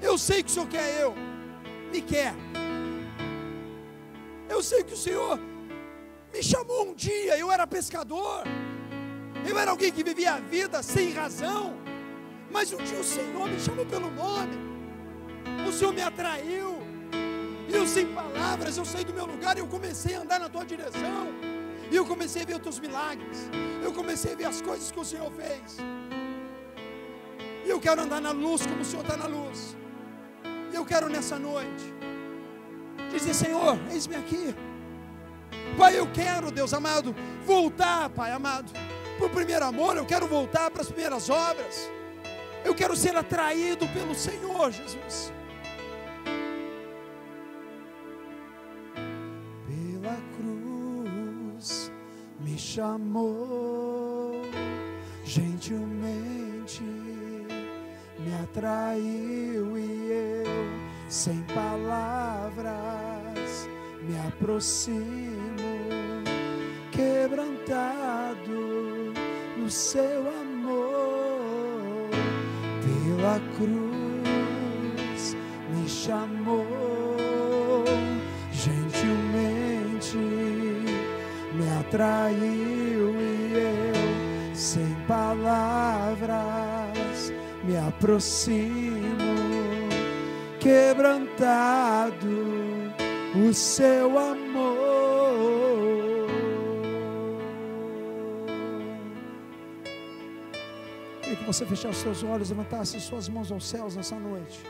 eu 0.00 0.16
sei 0.16 0.42
que 0.42 0.50
o 0.50 0.52
Senhor 0.52 0.68
quer 0.68 1.00
eu, 1.00 1.14
me 1.92 2.00
quer, 2.00 2.34
eu 4.48 4.62
sei 4.62 4.84
que 4.84 4.94
o 4.94 4.96
Senhor 4.96 5.38
me 6.32 6.42
chamou 6.42 6.90
um 6.90 6.94
dia, 6.94 7.36
eu 7.36 7.50
era 7.50 7.66
pescador, 7.66 8.44
eu 9.48 9.58
era 9.58 9.70
alguém 9.72 9.90
que 9.90 10.04
vivia 10.04 10.34
a 10.34 10.40
vida 10.40 10.82
sem 10.82 11.12
razão, 11.12 11.74
mas 12.52 12.72
um 12.72 12.78
dia 12.78 12.98
o 12.98 13.04
Senhor 13.04 13.48
me 13.48 13.58
chamou 13.58 13.86
pelo 13.86 14.10
nome, 14.10 14.56
o 15.68 15.72
Senhor 15.72 15.92
me 15.92 16.02
atraiu, 16.02 16.69
eu 17.74 17.86
sem 17.86 18.06
palavras, 18.06 18.76
eu 18.76 18.84
saí 18.84 19.04
do 19.04 19.12
meu 19.12 19.26
lugar 19.26 19.56
e 19.56 19.60
eu 19.60 19.66
comecei 19.66 20.14
a 20.14 20.20
andar 20.20 20.40
na 20.40 20.48
tua 20.48 20.64
direção. 20.64 21.28
E 21.90 21.96
eu 21.96 22.06
comecei 22.06 22.42
a 22.42 22.44
ver 22.44 22.54
os 22.54 22.62
teus 22.62 22.78
milagres. 22.78 23.38
Eu 23.82 23.92
comecei 23.92 24.32
a 24.32 24.36
ver 24.36 24.44
as 24.44 24.60
coisas 24.62 24.90
que 24.90 25.00
o 25.00 25.04
Senhor 25.04 25.30
fez. 25.32 25.78
E 27.64 27.68
eu 27.68 27.80
quero 27.80 28.02
andar 28.02 28.20
na 28.20 28.30
luz 28.30 28.64
como 28.64 28.80
o 28.80 28.84
Senhor 28.84 29.02
está 29.02 29.16
na 29.16 29.26
luz. 29.26 29.76
E 30.72 30.74
eu 30.74 30.84
quero 30.84 31.08
nessa 31.08 31.38
noite 31.38 31.94
dizer: 33.12 33.34
Senhor, 33.34 33.78
eis-me 33.90 34.14
aqui. 34.14 34.54
Pai, 35.76 35.98
eu 35.98 36.06
quero, 36.12 36.50
Deus 36.50 36.72
amado, 36.72 37.14
voltar, 37.44 38.08
Pai 38.10 38.30
amado, 38.32 38.72
para 39.18 39.26
o 39.26 39.30
primeiro 39.30 39.64
amor. 39.64 39.96
Eu 39.96 40.06
quero 40.06 40.26
voltar 40.26 40.70
para 40.70 40.82
as 40.82 40.88
primeiras 40.88 41.28
obras. 41.28 41.90
Eu 42.64 42.74
quero 42.74 42.94
ser 42.94 43.16
atraído 43.16 43.88
pelo 43.88 44.14
Senhor, 44.14 44.70
Jesus. 44.70 45.32
Me 52.50 52.58
chamou 52.58 54.42
gentilmente, 55.24 56.82
me 56.82 58.34
atraiu 58.42 59.78
e 59.78 60.10
eu, 60.10 60.44
sem 61.08 61.40
palavras, 61.54 62.68
me 64.02 64.18
aproximo, 64.26 65.78
quebrantado 66.90 68.50
no 69.56 69.70
seu 69.70 70.28
amor, 70.28 72.10
pela 72.82 73.38
cruz 73.56 75.36
me 75.72 75.88
chamou 75.88 76.99
me 81.90 81.96
atraiu 81.96 83.14
e 83.20 83.52
eu, 83.54 84.54
sem 84.54 84.94
palavras, 85.08 86.28
me 87.64 87.76
aproximo, 87.76 89.16
quebrantado 90.60 92.28
o 93.34 93.52
seu 93.52 94.16
amor. 94.18 94.70
Queria 101.22 101.36
que 101.36 101.44
você 101.44 101.66
fechasse 101.66 102.00
seus 102.02 102.22
olhos, 102.22 102.50
levantasse 102.50 103.00
suas 103.00 103.28
mãos 103.28 103.50
aos 103.50 103.66
céus 103.68 103.96
nessa 103.96 104.16
noite. 104.16 104.60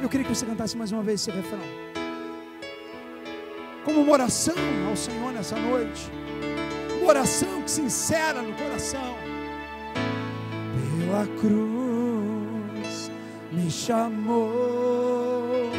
Eu 0.00 0.08
queria 0.08 0.24
que 0.26 0.34
você 0.34 0.46
cantasse 0.46 0.76
mais 0.76 0.90
uma 0.92 1.02
vez 1.02 1.20
esse 1.20 1.30
refrão. 1.30 1.87
Como 3.88 4.02
uma 4.02 4.12
oração 4.12 4.54
ao 4.86 4.94
Senhor 4.94 5.32
nessa 5.32 5.56
noite. 5.56 6.12
Uma 7.00 7.08
oração 7.08 7.62
que 7.62 7.70
sincera 7.70 8.42
no 8.42 8.52
coração. 8.52 9.16
Pela 11.00 11.26
cruz 11.40 13.10
me 13.50 13.70
chamou 13.70 15.70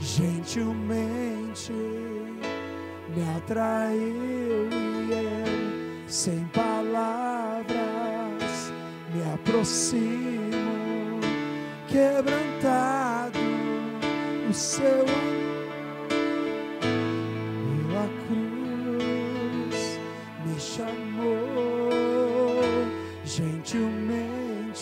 gentilmente, 0.00 1.72
me 1.72 3.36
atraiu 3.36 4.70
e 4.72 5.12
eu, 5.12 6.08
sem 6.08 6.42
palavras, 6.54 7.76
me 9.14 9.30
aproximo, 9.30 11.20
quebrantado 11.86 13.38
o 14.48 14.54
seu 14.54 15.02
amor. 15.02 15.41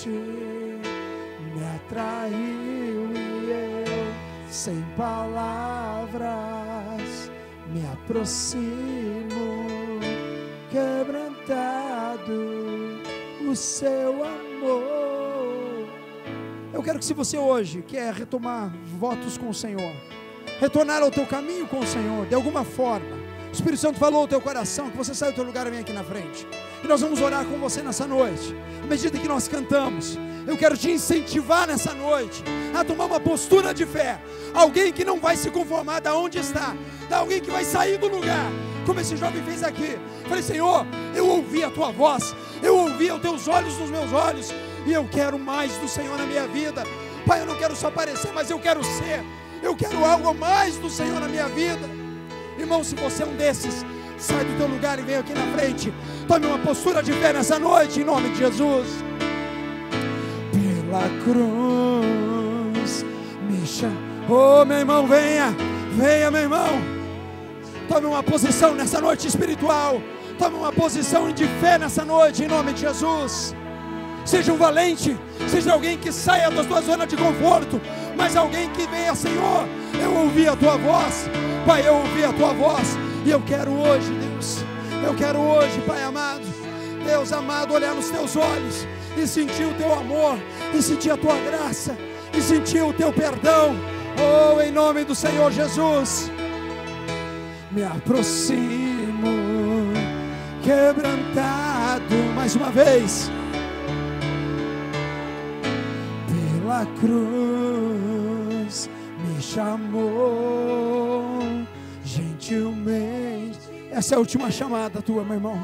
Me 0.08 1.64
atraiu 1.76 3.12
e 3.14 3.50
eu, 3.50 3.84
sem 4.48 4.80
palavras, 4.96 6.20
me 7.68 7.86
aproximo, 7.92 9.30
quebrantado 10.70 12.32
o 13.48 13.56
seu 13.56 14.24
amor. 14.24 15.88
Eu 16.72 16.82
quero 16.82 16.98
que 16.98 17.04
se 17.04 17.12
você 17.12 17.36
hoje 17.36 17.82
quer 17.82 18.14
retomar 18.14 18.72
votos 18.98 19.36
com 19.36 19.50
o 19.50 19.54
Senhor, 19.54 19.92
retornar 20.60 21.02
ao 21.02 21.10
teu 21.10 21.26
caminho 21.26 21.66
com 21.66 21.80
o 21.80 21.86
Senhor, 21.86 22.26
de 22.26 22.34
alguma 22.34 22.64
forma, 22.64 23.19
o 23.50 23.52
Espírito 23.52 23.80
Santo 23.80 23.98
falou 23.98 24.20
ao 24.20 24.28
teu 24.28 24.40
coração 24.40 24.88
que 24.90 24.96
você 24.96 25.12
sai 25.12 25.32
do 25.32 25.34
teu 25.34 25.44
lugar 25.44 25.66
e 25.66 25.70
vem 25.70 25.80
aqui 25.80 25.92
na 25.92 26.04
frente. 26.04 26.46
E 26.84 26.86
nós 26.86 27.00
vamos 27.00 27.20
orar 27.20 27.44
com 27.44 27.58
você 27.58 27.82
nessa 27.82 28.06
noite. 28.06 28.54
À 28.82 28.86
medida 28.86 29.18
que 29.18 29.26
nós 29.26 29.48
cantamos, 29.48 30.16
eu 30.46 30.56
quero 30.56 30.76
te 30.76 30.88
incentivar 30.88 31.66
nessa 31.66 31.92
noite 31.92 32.44
a 32.78 32.84
tomar 32.84 33.06
uma 33.06 33.18
postura 33.18 33.74
de 33.74 33.84
fé. 33.84 34.20
Alguém 34.54 34.92
que 34.92 35.04
não 35.04 35.18
vai 35.18 35.36
se 35.36 35.50
conformar 35.50 36.00
da 36.00 36.14
onde 36.14 36.38
está, 36.38 36.76
da 37.08 37.18
alguém 37.18 37.40
que 37.40 37.50
vai 37.50 37.64
sair 37.64 37.98
do 37.98 38.06
lugar, 38.06 38.50
como 38.86 39.00
esse 39.00 39.16
jovem 39.16 39.42
fez 39.42 39.64
aqui. 39.64 39.98
Falei, 40.28 40.42
Senhor, 40.44 40.86
eu 41.14 41.26
ouvi 41.26 41.64
a 41.64 41.70
tua 41.70 41.90
voz, 41.90 42.34
eu 42.62 42.76
ouvi 42.76 43.10
os 43.10 43.20
teus 43.20 43.48
olhos 43.48 43.76
nos 43.78 43.90
meus 43.90 44.12
olhos, 44.12 44.54
e 44.86 44.92
eu 44.92 45.06
quero 45.08 45.38
mais 45.40 45.76
do 45.78 45.88
Senhor 45.88 46.16
na 46.16 46.24
minha 46.24 46.46
vida. 46.46 46.84
Pai, 47.26 47.42
eu 47.42 47.46
não 47.46 47.56
quero 47.56 47.74
só 47.74 47.88
aparecer, 47.88 48.32
mas 48.32 48.48
eu 48.48 48.60
quero 48.60 48.82
ser. 48.84 49.24
Eu 49.60 49.76
quero 49.76 50.04
algo 50.04 50.32
mais 50.32 50.76
do 50.76 50.88
Senhor 50.88 51.20
na 51.20 51.28
minha 51.28 51.48
vida. 51.48 51.99
Irmão, 52.60 52.84
se 52.84 52.94
você 52.94 53.22
é 53.22 53.26
um 53.26 53.34
desses, 53.36 53.84
sai 54.18 54.44
do 54.44 54.56
teu 54.58 54.66
lugar 54.66 54.98
e 54.98 55.02
vem 55.02 55.16
aqui 55.16 55.32
na 55.32 55.46
frente. 55.56 55.92
Tome 56.28 56.46
uma 56.46 56.58
postura 56.58 57.02
de 57.02 57.12
fé 57.12 57.32
nessa 57.32 57.58
noite, 57.58 58.00
em 58.00 58.04
nome 58.04 58.28
de 58.30 58.38
Jesus. 58.38 58.86
Pela 60.52 61.08
cruz 61.24 63.04
me 63.48 63.66
chama. 63.66 63.96
Oh, 64.28 64.64
meu 64.64 64.78
irmão, 64.78 65.06
venha, 65.06 65.56
venha, 65.96 66.30
meu 66.30 66.42
irmão. 66.42 67.00
Tome 67.88 68.06
uma 68.06 68.22
posição 68.22 68.74
nessa 68.74 69.00
noite 69.00 69.26
espiritual. 69.26 70.00
Tome 70.38 70.56
uma 70.56 70.70
posição 70.70 71.32
de 71.32 71.46
fé 71.60 71.78
nessa 71.78 72.04
noite, 72.04 72.44
em 72.44 72.48
nome 72.48 72.72
de 72.74 72.82
Jesus. 72.82 73.54
Seja 74.24 74.52
um 74.52 74.56
valente, 74.56 75.16
seja 75.48 75.72
alguém 75.72 75.96
que 75.98 76.12
saia 76.12 76.50
da 76.50 76.62
sua 76.62 76.80
zona 76.80 77.06
de 77.06 77.16
conforto, 77.16 77.80
mas 78.16 78.36
alguém 78.36 78.68
que 78.70 78.86
venha, 78.86 79.14
Senhor. 79.14 79.66
Eu 80.00 80.14
ouvi 80.14 80.46
a 80.46 80.56
tua 80.56 80.76
voz, 80.76 81.28
Pai, 81.66 81.86
eu 81.86 81.94
ouvi 81.96 82.24
a 82.24 82.32
tua 82.32 82.52
voz, 82.52 82.96
e 83.24 83.30
eu 83.30 83.40
quero 83.42 83.72
hoje, 83.72 84.10
Deus, 84.12 84.64
eu 85.04 85.14
quero 85.14 85.38
hoje, 85.38 85.80
Pai 85.86 86.02
amado, 86.02 86.42
Deus 87.04 87.32
amado, 87.32 87.74
olhar 87.74 87.94
nos 87.94 88.08
teus 88.10 88.36
olhos 88.36 88.86
e 89.16 89.26
sentir 89.26 89.64
o 89.64 89.74
teu 89.74 89.92
amor, 89.92 90.38
e 90.72 90.82
sentir 90.82 91.10
a 91.10 91.16
tua 91.16 91.36
graça, 91.38 91.96
e 92.36 92.40
sentir 92.40 92.82
o 92.82 92.92
teu 92.92 93.12
perdão, 93.12 93.74
oh, 94.18 94.60
em 94.60 94.70
nome 94.70 95.04
do 95.04 95.14
Senhor 95.14 95.50
Jesus, 95.50 96.30
me 97.70 97.82
aproximo, 97.82 99.28
quebrantado, 100.62 102.14
mais 102.34 102.54
uma 102.54 102.70
vez. 102.70 103.30
Pela 106.80 106.86
cruz 106.98 108.88
me 109.18 109.42
chamou 109.42 111.28
gentilmente. 112.04 113.58
Essa 113.90 114.14
é 114.14 114.16
a 114.16 114.20
última 114.20 114.50
chamada 114.50 115.02
tua, 115.02 115.22
meu 115.24 115.34
irmão. 115.34 115.58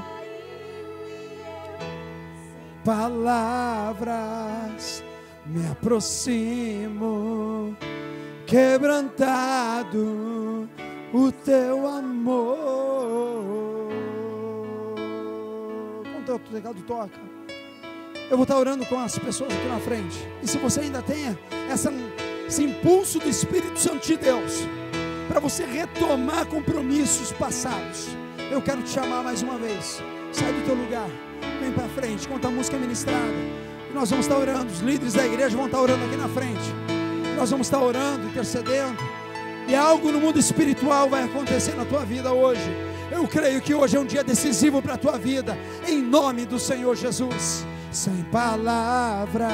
Palavras 2.85 4.13
me 5.47 5.67
aproximo, 5.69 7.75
quebrantado 8.47 10.69
o 11.13 11.31
teu 11.33 11.87
amor. 11.87 12.59
Quanto 16.13 16.35
o 16.35 16.39
teclado 16.39 16.83
toca? 16.83 17.36
Eu 18.29 18.37
vou 18.37 18.43
estar 18.43 18.59
orando 18.59 18.85
com 18.87 18.99
as 18.99 19.17
pessoas 19.17 19.53
aqui 19.53 19.69
na 19.69 19.79
frente. 19.79 20.27
E 20.43 20.49
se 20.49 20.59
você 20.59 20.81
ainda 20.81 21.01
tem 21.01 21.37
essa, 21.71 21.93
esse 22.47 22.65
impulso 22.65 23.21
do 23.21 23.29
Espírito 23.29 23.79
Santo 23.79 24.05
de 24.05 24.17
Deus, 24.17 24.67
para 25.29 25.39
você 25.39 25.65
retomar 25.65 26.45
compromissos 26.47 27.31
passados, 27.31 28.09
eu 28.51 28.61
quero 28.61 28.83
te 28.83 28.91
chamar 28.91 29.23
mais 29.23 29.43
uma 29.43 29.57
vez. 29.57 30.03
Sai 30.33 30.53
do 30.53 30.65
teu 30.65 30.75
lugar, 30.75 31.09
vem 31.61 31.71
para 31.73 31.89
frente, 31.89 32.27
conta 32.27 32.49
a 32.49 32.51
música 32.51 32.77
ministrada. 32.77 33.33
E 33.89 33.95
nós 33.95 34.11
vamos 34.11 34.27
estar 34.27 34.39
orando, 34.39 34.73
os 34.73 34.81
líderes 34.81 35.15
da 35.15 35.25
igreja 35.25 35.57
vão 35.57 35.67
estar 35.67 35.81
orando 35.81 36.05
aqui 36.05 36.17
na 36.17 36.29
frente. 36.29 36.75
Nós 37.37 37.51
vamos 37.51 37.69
estar 37.69 37.81
orando, 37.81 38.27
intercedendo. 38.27 38.99
E 39.69 39.75
algo 39.75 40.11
no 40.11 40.21
mundo 40.21 40.39
espiritual 40.39 41.09
vai 41.09 41.23
acontecer 41.23 41.77
na 41.77 41.85
tua 41.85 42.05
vida 42.05 42.33
hoje. 42.33 42.69
Eu 43.13 43.27
creio 43.29 43.61
que 43.61 43.73
hoje 43.73 43.97
é 43.97 44.01
um 44.01 44.05
dia 44.05 44.25
decisivo 44.25 44.83
para 44.83 44.95
a 44.95 44.99
tua 44.99 45.17
vida, 45.17 45.57
em 45.87 46.03
nome 46.03 46.45
do 46.45 46.59
Senhor 46.59 46.97
Jesus 46.97 47.65
sem 47.97 48.23
palavra. 48.25 49.49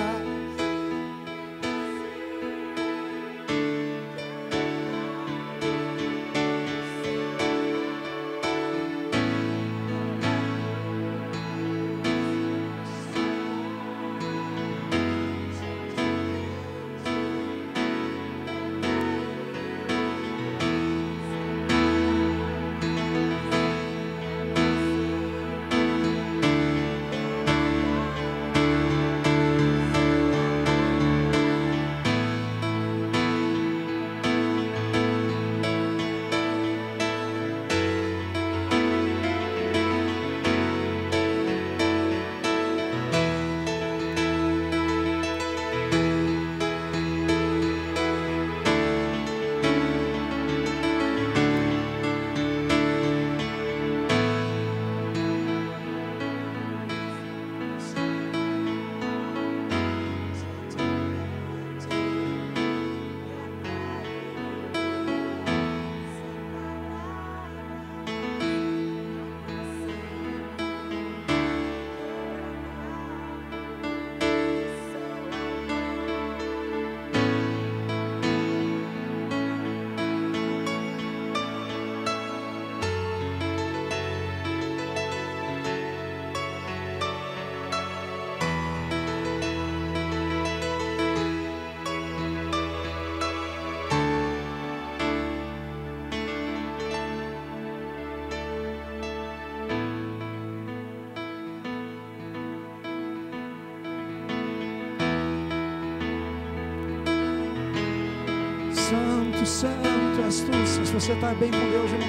Santo, 109.47 109.83
Santo 109.83 110.25
és 110.25 110.41
tu. 110.41 110.67
Se 110.67 110.93
você 110.93 111.13
está 111.13 111.35
bem 111.35 111.51
com 111.51 111.71
Deus, 111.71 111.91
irmão. 111.91 112.09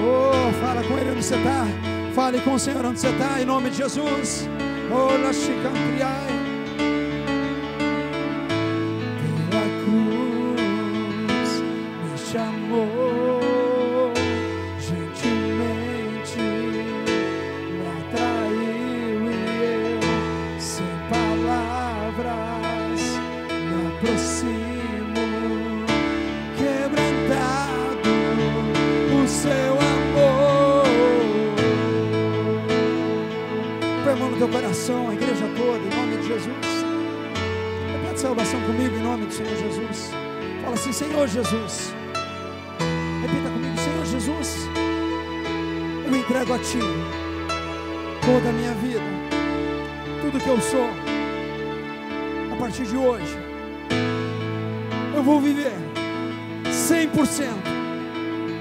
Oh, 0.00 0.52
fala 0.60 0.82
com 0.82 0.98
Ele 0.98 1.10
onde 1.10 1.22
você 1.22 1.36
está. 1.36 1.66
Fale 2.14 2.40
com 2.40 2.54
o 2.54 2.58
Senhor 2.58 2.84
onde 2.84 3.00
você 3.00 3.08
está, 3.08 3.40
em 3.40 3.44
nome 3.44 3.70
de 3.70 3.78
Jesus. 3.78 4.48
Oh, 4.90 5.16
la 5.16 5.32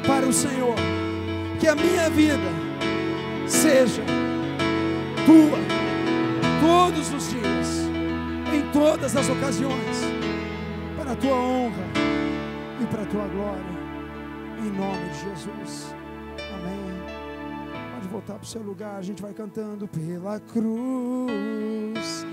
para 0.06 0.28
o 0.28 0.34
Senhor. 0.34 0.76
Que 1.60 1.68
a 1.68 1.76
minha 1.76 2.10
vida 2.10 2.50
seja 3.48 4.04
tua 5.26 5.60
todos 6.62 7.14
os 7.14 7.30
dias, 7.30 7.90
em 8.54 8.72
todas 8.72 9.16
as 9.16 9.30
ocasiões, 9.30 10.02
para 10.98 11.12
a 11.12 11.16
tua 11.16 11.36
honra 11.36 11.84
e 12.82 12.86
para 12.86 13.04
a 13.04 13.06
tua 13.06 13.28
glória, 13.28 13.64
em 14.60 14.72
nome 14.72 15.10
de 15.10 15.20
Jesus. 15.30 15.96
Amém. 16.54 17.94
Pode 17.94 18.08
voltar 18.08 18.34
para 18.36 18.44
o 18.44 18.48
seu 18.48 18.62
lugar, 18.62 18.98
a 18.98 19.02
gente 19.02 19.22
vai 19.22 19.34
cantando. 19.34 19.88
Pela 19.88 20.40
cruz 20.40 22.26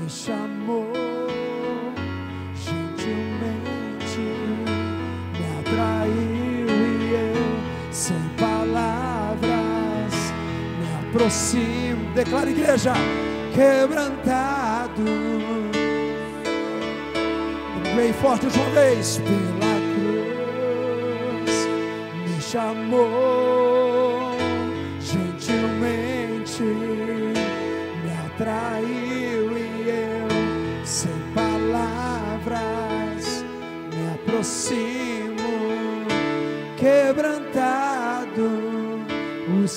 me 0.00 0.08
chamou 0.08 0.92
gentilmente, 2.54 3.65
atraiu 5.86 6.68
e 6.68 7.14
eu, 7.14 7.38
sem 7.92 8.22
palavras, 8.38 10.14
me 10.78 10.86
aproximo. 11.08 12.02
Declara, 12.14 12.50
igreja, 12.50 12.92
quebrantado. 13.54 15.04
Bem 17.94 18.12
forte 18.12 18.46
uma 18.46 18.70
vez, 18.70 19.18
pela 19.18 19.76
cruz 19.94 21.52
me 22.26 22.40
chamou 22.42 24.36
gentilmente, 25.00 26.62
me 28.02 28.10
atraiu 28.26 29.56
e 29.56 29.88
eu, 29.88 30.28
sem 30.84 31.18
palavras, 31.34 33.24
me 33.90 34.04
aproximo, 34.14 34.95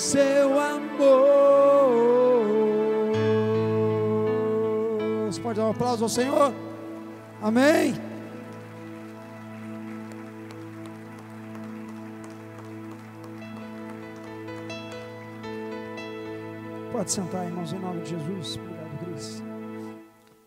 seu 0.00 0.58
amor. 0.58 2.00
Você 5.26 5.40
pode 5.40 5.58
dar 5.60 5.66
um 5.66 5.70
aplauso 5.70 6.04
ao 6.04 6.08
Senhor? 6.08 6.54
Amém. 7.42 7.94
Pode 16.90 17.12
sentar, 17.12 17.46
irmãos, 17.46 17.72
em 17.72 17.78
nome 17.78 18.02
de 18.02 18.10
Jesus. 18.10 18.56
Obrigado, 18.56 19.04
Cris. 19.04 19.42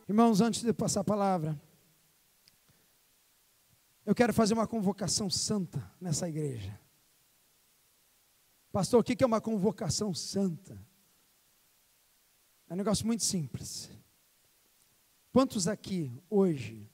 Irmãos, 0.10 0.42
antes 0.42 0.64
de 0.64 0.74
passar 0.74 1.02
a 1.02 1.04
palavra, 1.04 1.60
eu 4.06 4.16
quero 4.16 4.34
fazer 4.34 4.56
uma 4.56 4.68
convocação 4.68 5.30
santa 5.30 5.82
nessa 6.02 6.28
igreja. 6.28 6.83
Pastor, 8.74 9.02
o 9.02 9.04
que 9.04 9.24
é 9.24 9.28
uma 9.28 9.40
convocação 9.40 10.16
santa? 10.16 10.76
É 12.68 12.74
um 12.74 12.76
negócio 12.76 13.06
muito 13.06 13.24
simples. 13.24 13.92
Quantos 15.32 15.68
aqui, 15.68 16.12
hoje, 16.28 16.90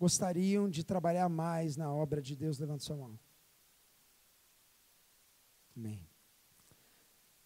gostariam 0.00 0.68
de 0.68 0.82
trabalhar 0.82 1.28
mais 1.28 1.76
na 1.76 1.92
obra 1.92 2.20
de 2.20 2.34
Deus? 2.34 2.58
Levante 2.58 2.82
sua 2.82 2.96
mão. 2.96 3.16
Amém. 5.76 6.04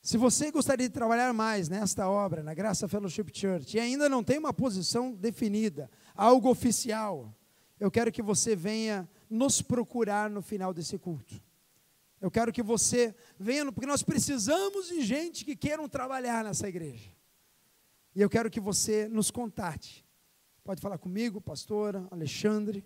Se 0.01 0.17
você 0.17 0.51
gostaria 0.51 0.89
de 0.89 0.95
trabalhar 0.95 1.31
mais 1.35 1.69
nesta 1.69 2.09
obra, 2.09 2.43
na 2.43 2.55
Graça 2.55 2.89
Fellowship 2.89 3.27
Church, 3.31 3.77
e 3.77 3.81
ainda 3.81 4.09
não 4.09 4.25
tem 4.25 4.39
uma 4.39 4.55
posição 4.55 5.13
definida, 5.13 5.91
algo 6.15 6.49
oficial, 6.49 7.37
eu 7.79 7.91
quero 7.91 8.11
que 8.11 8.23
você 8.23 8.57
venha 8.57 9.07
nos 9.29 9.61
procurar 9.61 10.31
no 10.31 10.41
final 10.41 10.73
desse 10.73 10.97
culto. 10.99 11.50
Eu 12.21 12.31
quero 12.31 12.53
que 12.53 12.62
você 12.62 13.14
venha, 13.39 13.73
porque 13.73 13.87
nós 13.87 14.03
precisamos 14.03 14.89
de 14.89 15.03
gente 15.03 15.45
que 15.45 15.57
queiram 15.57 15.89
trabalhar 15.89 16.45
nessa 16.45 16.68
igreja. 16.68 17.11
E 18.14 18.21
eu 18.21 18.29
quero 18.29 18.51
que 18.51 18.61
você 18.61 19.09
nos 19.09 19.31
contate. 19.31 20.05
Pode 20.62 20.83
falar 20.83 20.99
comigo, 20.99 21.41
pastora, 21.41 22.07
Alexandre, 22.11 22.85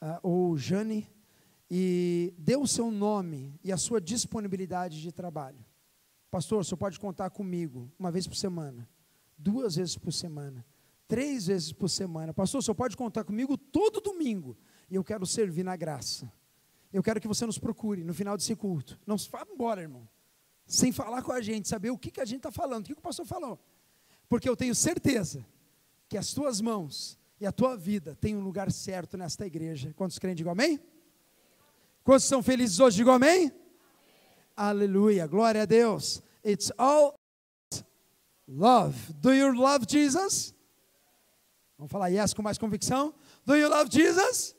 uh, 0.00 0.18
ou 0.22 0.56
Jane, 0.56 1.06
e 1.70 2.34
dê 2.38 2.56
o 2.56 2.66
seu 2.66 2.90
nome 2.90 3.58
e 3.62 3.70
a 3.72 3.76
sua 3.76 4.00
disponibilidade 4.00 5.02
de 5.02 5.12
trabalho. 5.12 5.64
Pastor, 6.30 6.64
senhor 6.64 6.78
pode 6.78 6.98
contar 6.98 7.28
comigo 7.28 7.92
uma 7.98 8.10
vez 8.10 8.26
por 8.26 8.36
semana, 8.36 8.88
duas 9.36 9.76
vezes 9.76 9.98
por 9.98 10.12
semana, 10.12 10.64
três 11.06 11.46
vezes 11.46 11.72
por 11.72 11.88
semana. 11.88 12.32
Pastor, 12.32 12.62
senhor 12.62 12.74
pode 12.74 12.96
contar 12.96 13.24
comigo 13.24 13.58
todo 13.58 14.00
domingo. 14.00 14.56
E 14.90 14.94
eu 14.94 15.04
quero 15.04 15.26
servir 15.26 15.62
na 15.62 15.76
graça. 15.76 16.32
Eu 16.92 17.02
quero 17.02 17.20
que 17.20 17.28
você 17.28 17.46
nos 17.46 17.58
procure 17.58 18.04
no 18.04 18.12
final 18.12 18.36
desse 18.36 18.54
culto. 18.54 18.98
Não 19.06 19.16
se 19.16 19.28
vá 19.30 19.46
embora, 19.50 19.80
irmão. 19.80 20.06
Sem 20.66 20.92
falar 20.92 21.22
com 21.22 21.32
a 21.32 21.40
gente, 21.40 21.68
saber 21.68 21.90
o 21.90 21.98
que, 21.98 22.10
que 22.10 22.20
a 22.20 22.24
gente 22.24 22.38
está 22.38 22.52
falando, 22.52 22.84
o 22.84 22.86
que, 22.86 22.94
que 22.94 23.00
o 23.00 23.02
pastor 23.02 23.26
falou. 23.26 23.58
Porque 24.28 24.48
eu 24.48 24.56
tenho 24.56 24.74
certeza 24.74 25.44
que 26.08 26.18
as 26.18 26.32
tuas 26.32 26.60
mãos 26.60 27.18
e 27.40 27.46
a 27.46 27.52
tua 27.52 27.76
vida 27.76 28.16
têm 28.20 28.36
um 28.36 28.40
lugar 28.40 28.70
certo 28.70 29.16
nesta 29.16 29.46
igreja. 29.46 29.92
Quantos 29.94 30.18
creem, 30.18 30.34
digam 30.34 30.52
amém? 30.52 30.78
Quantos 32.04 32.24
são 32.24 32.42
felizes 32.42 32.78
hoje, 32.78 32.98
digam 32.98 33.14
amém? 33.14 33.50
Aleluia, 34.56 35.26
glória 35.26 35.62
a 35.62 35.64
Deus. 35.64 36.22
It's 36.44 36.70
all 36.76 37.14
love. 38.46 39.12
Do 39.14 39.32
you 39.32 39.52
love 39.52 39.86
Jesus? 39.88 40.54
Vamos 41.78 41.90
falar 41.90 42.08
yes 42.08 42.34
com 42.34 42.42
mais 42.42 42.58
convicção. 42.58 43.14
Do 43.44 43.56
you 43.56 43.68
love 43.68 43.90
Jesus? 43.90 44.54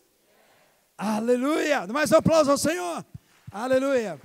Aleluia. 0.98 1.88
Mais 1.88 2.12
um 2.12 2.18
aplauso 2.18 2.52
ao 2.52 2.58
Senhor. 2.58 3.06
Aleluia. 3.52 4.20